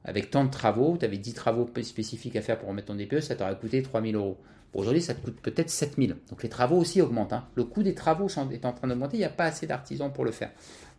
[0.05, 3.21] avec tant de travaux, tu avais 10 travaux spécifiques à faire pour remettre ton DPE,
[3.21, 4.39] ça t'aurait coûté 3000 euros.
[4.73, 6.17] Aujourd'hui, ça te coûte peut-être 7000.
[6.31, 7.33] Donc les travaux aussi augmentent.
[7.33, 7.49] Hein.
[7.57, 10.25] Le coût des travaux est en train d'augmenter, il n'y a pas assez d'artisans pour
[10.25, 10.53] le faire.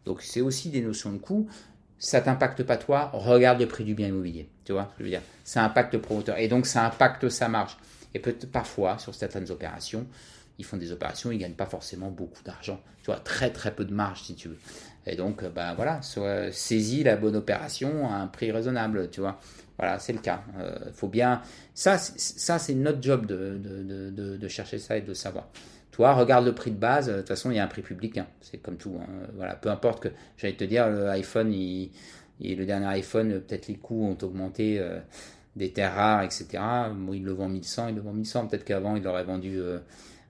[0.06, 1.47] Donc c'est aussi des notions de coût
[2.02, 4.49] ça t'impacte pas toi, regarde le prix du bien immobilier.
[4.66, 7.78] Tu vois, je veux dire, ça impacte le promoteur et donc ça impacte sa marge.
[8.16, 10.08] Et peut-être parfois, sur certaines opérations,
[10.58, 12.82] ils font des opérations, ils gagnent pas forcément beaucoup d'argent.
[13.04, 14.58] Tu vois, très très peu de marge si tu veux.
[15.06, 19.39] Et donc, ben voilà, soit saisis la bonne opération à un prix raisonnable, tu vois.
[19.78, 20.43] Voilà, c'est le cas.
[20.56, 21.41] Il euh, faut bien.
[21.76, 25.49] Ça, c'est notre job de, chercher ça et de savoir.
[25.92, 27.08] Toi, regarde le prix de base.
[27.08, 28.18] De toute façon, il y a un prix public.
[28.18, 28.28] Hein.
[28.42, 28.98] C'est comme tout.
[29.00, 29.08] Hein.
[29.36, 30.10] Voilà, peu importe que.
[30.38, 31.92] J'allais te dire, le iPhone, il,
[32.39, 34.80] le dernier iPhone, peut-être les coûts ont augmenté.
[34.80, 35.00] Euh,
[35.56, 36.48] des terres rares, etc.
[36.96, 38.48] Bon, il le vend 1100, il le vend 1100.
[38.48, 39.60] Peut-être qu'avant, il l'aurait vendu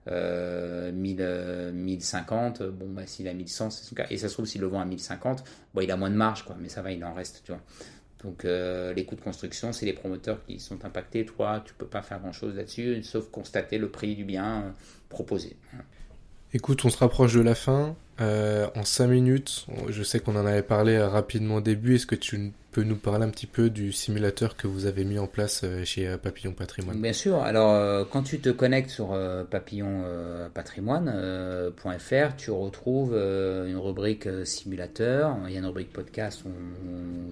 [0.08, 2.62] euh, 1000, 1050.
[2.62, 4.08] Euh, bon, bah, s'il a 1100, c'est son cas.
[4.10, 5.44] Et ça se trouve, s'il le vend à 1050,
[5.74, 6.56] bon, il a moins de marge, quoi.
[6.60, 7.62] Mais ça va, il en reste, tu vois.
[8.24, 11.26] Donc euh, les coûts de construction, c'est les promoteurs qui sont impactés.
[11.26, 14.70] Toi, tu peux pas faire grand-chose là-dessus, sauf constater le prix du bien euh,
[15.10, 15.58] proposé.
[16.54, 17.96] Écoute, on se rapproche de la fin.
[18.20, 21.96] Euh, en 5 minutes, je sais qu'on en avait parlé rapidement au début.
[21.96, 25.18] Est-ce que tu peux nous parler un petit peu du simulateur que vous avez mis
[25.18, 27.02] en place euh, chez euh, Papillon Patrimoine?
[27.02, 27.38] Bien sûr.
[27.38, 29.18] Alors, quand tu te connectes sur
[29.50, 35.38] papillonpatrimoine.fr, tu retrouves une rubrique simulateur.
[35.48, 36.44] Il y a une rubrique podcast.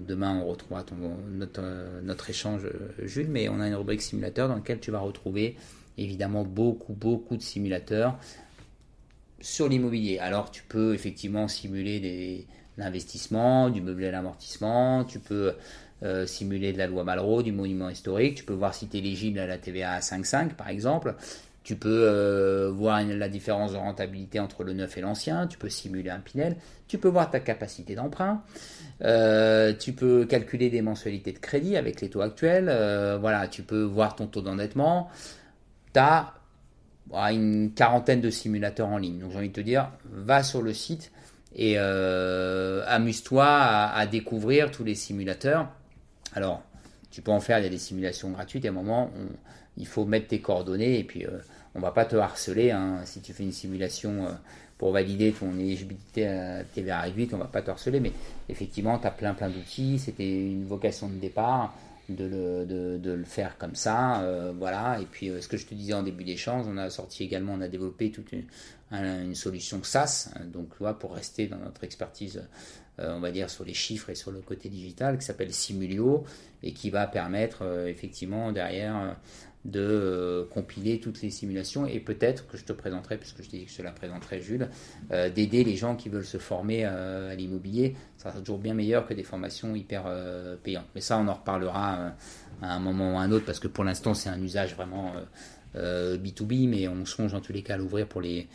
[0.08, 0.86] demain, on retrouvera
[1.30, 1.60] notre,
[2.02, 2.62] notre échange,
[3.02, 5.56] Jules, mais on a une rubrique simulateur dans laquelle tu vas retrouver
[5.98, 8.16] évidemment beaucoup, beaucoup de simulateurs
[9.40, 10.18] sur l'immobilier.
[10.18, 15.54] Alors tu peux effectivement simuler l'investissement, du meublé à l'amortissement, tu peux
[16.02, 19.00] euh, simuler de la loi Malraux, du monument historique, tu peux voir si tu es
[19.00, 21.14] éligible à la TVA à 5,5 par exemple,
[21.62, 25.68] tu peux euh, voir la différence de rentabilité entre le neuf et l'ancien, tu peux
[25.68, 26.56] simuler un Pinel,
[26.88, 28.42] tu peux voir ta capacité d'emprunt,
[29.02, 32.64] euh, tu peux calculer des mensualités de crédit avec les taux actuels,
[33.20, 35.10] voilà, tu peux voir ton taux d'endettement,
[35.92, 36.00] tu
[37.12, 39.18] une quarantaine de simulateurs en ligne.
[39.18, 41.12] Donc j'ai envie de te dire, va sur le site
[41.54, 45.68] et euh, amuse-toi à, découvrir tous les simulateurs.
[46.34, 46.62] Alors,
[47.10, 48.64] tu peux en faire, il y a des simulations gratuites.
[48.64, 49.10] À un moment,
[49.76, 51.26] il faut mettre tes coordonnées et puis
[51.74, 52.70] on va pas te harceler.
[52.70, 53.00] Hein.
[53.04, 54.28] Si tu fais une simulation
[54.78, 57.98] pour valider ton éligibilité à TVA réduite, on va pas te harceler.
[57.98, 58.12] Mais
[58.48, 59.98] effectivement, tu as plein plein d'outils.
[59.98, 61.74] C'était une vocation de départ
[62.16, 64.22] de le, faire comme ça.
[64.22, 64.98] Euh, voilà.
[65.00, 67.54] Et puis, euh, ce que je te disais en début d'échange, on a sorti également,
[67.54, 68.44] on a développé toute une,
[69.34, 72.42] solution SaaS, donc pour rester dans notre expertise,
[72.98, 76.24] euh, on va dire, sur les chiffres et sur le côté digital, qui s'appelle Simulio
[76.64, 79.16] et qui va permettre effectivement derrière
[79.64, 83.58] de euh, compiler toutes les simulations et peut-être que je te présenterai, puisque je t'ai
[83.58, 84.68] dit que je te la présenterai Jules,
[85.12, 87.94] euh, d'aider les gens qui veulent se former euh, à l'immobilier.
[88.16, 90.04] Ça sera toujours bien meilleur que des formations hyper
[90.62, 90.88] payantes.
[90.94, 92.12] Mais ça, on en reparlera
[92.62, 95.14] à un moment ou à un autre, parce que pour l'instant, c'est un usage vraiment
[95.74, 98.46] B2B, mais on songe en tous les cas à l'ouvrir pour les,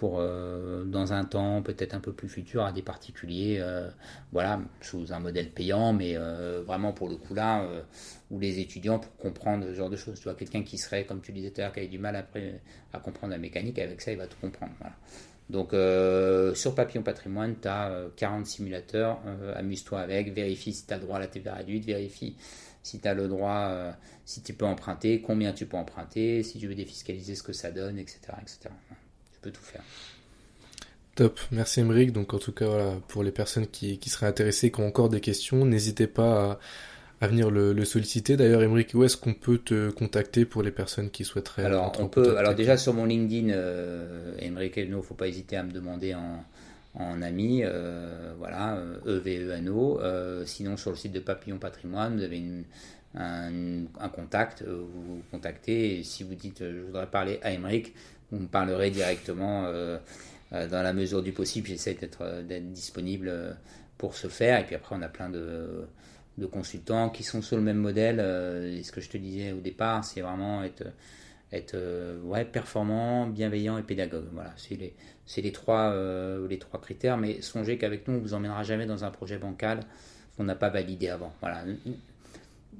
[0.00, 3.86] pour euh, dans un temps peut-être un peu plus futur à des particuliers, euh,
[4.32, 7.68] voilà, sous un modèle payant, mais euh, vraiment pour le coup là,
[8.30, 11.20] où les étudiants pour comprendre ce genre de choses, tu vois, quelqu'un qui serait, comme
[11.20, 12.62] tu disais tout à l'heure, qui a du mal après
[12.94, 14.72] à comprendre la mécanique, avec ça il va tout comprendre.
[15.50, 15.74] Donc
[16.56, 19.20] sur Papillon Patrimoine, tu as 40 simulateurs,
[19.54, 22.38] amuse-toi avec, vérifie si tu as le droit à la TVA réduite, vérifie
[22.82, 23.92] si tu as le droit,
[24.24, 27.70] si tu peux emprunter, combien tu peux emprunter, si tu veux défiscaliser ce que ça
[27.70, 28.20] donne, etc.
[28.40, 28.70] etc
[29.40, 29.82] peut tout faire.
[31.14, 32.12] Top, merci Emeric.
[32.12, 35.08] Donc en tout cas, voilà, pour les personnes qui, qui, seraient intéressées, qui ont encore
[35.08, 36.58] des questions, n'hésitez pas à,
[37.20, 38.36] à venir le, le solliciter.
[38.36, 42.08] D'ailleurs, Emeric, où est-ce qu'on peut te contacter pour les personnes qui souhaiteraient Alors, on
[42.08, 45.72] peut, alors déjà sur mon LinkedIn, euh, Emeric il ne faut pas hésiter à me
[45.72, 46.44] demander en,
[46.94, 50.00] en ami, euh, voilà, E-V-E-N-O.
[50.00, 52.64] Euh, sinon, sur le site de Papillon Patrimoine, vous avez une,
[53.14, 57.52] un, un, contact, euh, vous, vous contactez, et si vous dites je voudrais parler à
[57.52, 57.94] Emeric,
[58.32, 59.98] vous me parlerez directement euh,
[60.52, 61.68] euh, dans la mesure du possible.
[61.68, 63.56] J'essaie d'être euh, disponible
[63.98, 64.60] pour ce faire.
[64.60, 65.86] Et puis après, on a plein de,
[66.50, 68.18] consultants qui sont sur le même modèle.
[68.18, 70.84] et ce que je te disais au départ, c'est vraiment être,
[71.52, 71.76] être
[72.22, 74.24] ouais, performant, bienveillant et pédagogue.
[74.32, 74.94] Voilà, c'est les,
[75.26, 75.94] c'est les, trois,
[76.48, 77.18] les trois critères.
[77.18, 79.80] Mais songez qu'avec nous, on ne vous emmènera jamais dans un projet bancal
[80.38, 81.34] qu'on n'a pas validé avant.
[81.42, 81.62] Voilà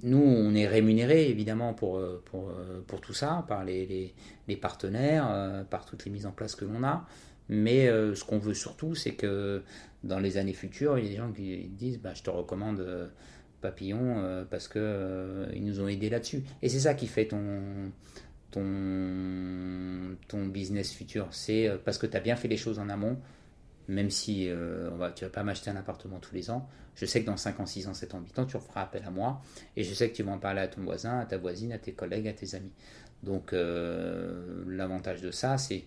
[0.03, 4.15] nous, on est rémunéré évidemment pour, euh, euh, pour tout ça, par les,
[4.49, 7.07] les, partenaires, euh, par toutes les mises en place que l'on a.
[7.49, 9.65] Mais ce qu'on veut surtout, c'est que
[10.05, 13.11] dans les années futures, il y a des gens qui disent bah, Je te recommande
[13.61, 16.45] Papillon parce qu'ils nous ont aidés là-dessus.
[16.63, 17.91] Et c'est ça qui fait ton,
[18.53, 21.27] ton, ton business futur.
[21.33, 23.19] C'est parce que tu as bien fait les choses en amont
[23.91, 27.07] même si euh, on va, tu vas pas m'acheter un appartement tous les ans, je
[27.07, 29.11] sais que dans 5 ans, 6 ans, 7 ans, 8 ans, tu feras appel à
[29.11, 29.43] moi,
[29.77, 31.79] et je sais que tu vas en parler à ton voisin, à ta voisine, à
[31.79, 32.73] tes collègues, à tes amis.
[33.23, 35.85] Donc euh, l'avantage de ça, c'est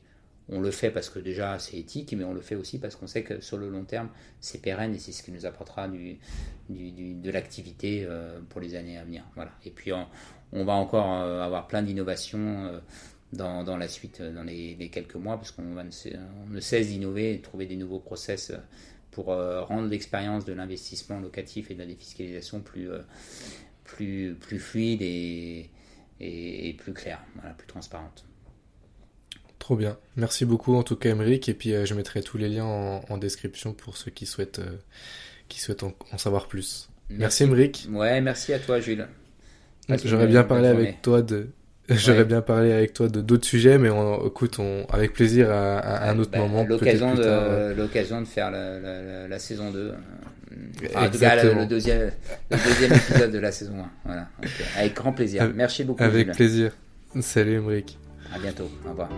[0.50, 3.08] on le fait parce que déjà c'est éthique, mais on le fait aussi parce qu'on
[3.08, 4.10] sait que sur le long terme,
[4.42, 9.06] c'est pérenne et c'est ce qui nous apportera de l'activité euh, pour les années à
[9.06, 9.24] venir.
[9.64, 12.82] Et puis on, va encore avoir plein d'innovations
[13.34, 17.38] dans, dans, la suite, euh, dans les, quelques mois, parce qu'on ne cesse d'innover et
[17.38, 18.58] de trouver des nouveaux process euh,
[19.12, 22.90] pour euh, rendre l'expérience de l'investissement locatif et de la défiscalisation plus,
[23.84, 25.70] plus, plus fluide et,
[26.20, 28.26] et, plus claire, voilà, plus transparente.
[29.60, 29.98] Trop bien.
[30.16, 33.74] Merci beaucoup en tout cas Emeric et puis je mettrai tous les liens en, description
[33.74, 34.62] pour ceux qui souhaitent,
[35.48, 36.90] qui souhaitent en, savoir plus.
[37.10, 37.88] Merci, Emeric.
[37.92, 39.08] Ouais, merci à toi Jules.
[40.04, 41.50] J'aurais bien parlé avec toi de,
[41.90, 46.10] J'aurais bien parlé avec toi de d'autres sujets, mais on, écoute, on, avec plaisir à,
[46.10, 46.64] un autre bah, moment.
[46.64, 49.94] L'occasion de, l'occasion de faire la, la, la, saison 2.
[50.96, 52.12] en tout cas, le, deuxième,
[52.52, 53.90] le deuxième épisode de la saison 1.
[54.06, 54.28] Voilà.
[54.78, 55.52] Avec grand plaisir.
[55.54, 56.04] Merci beaucoup.
[56.04, 56.72] Avec plaisir.
[57.20, 57.98] Salut, Emric.
[58.34, 58.70] À bientôt.
[58.86, 59.10] Au revoir.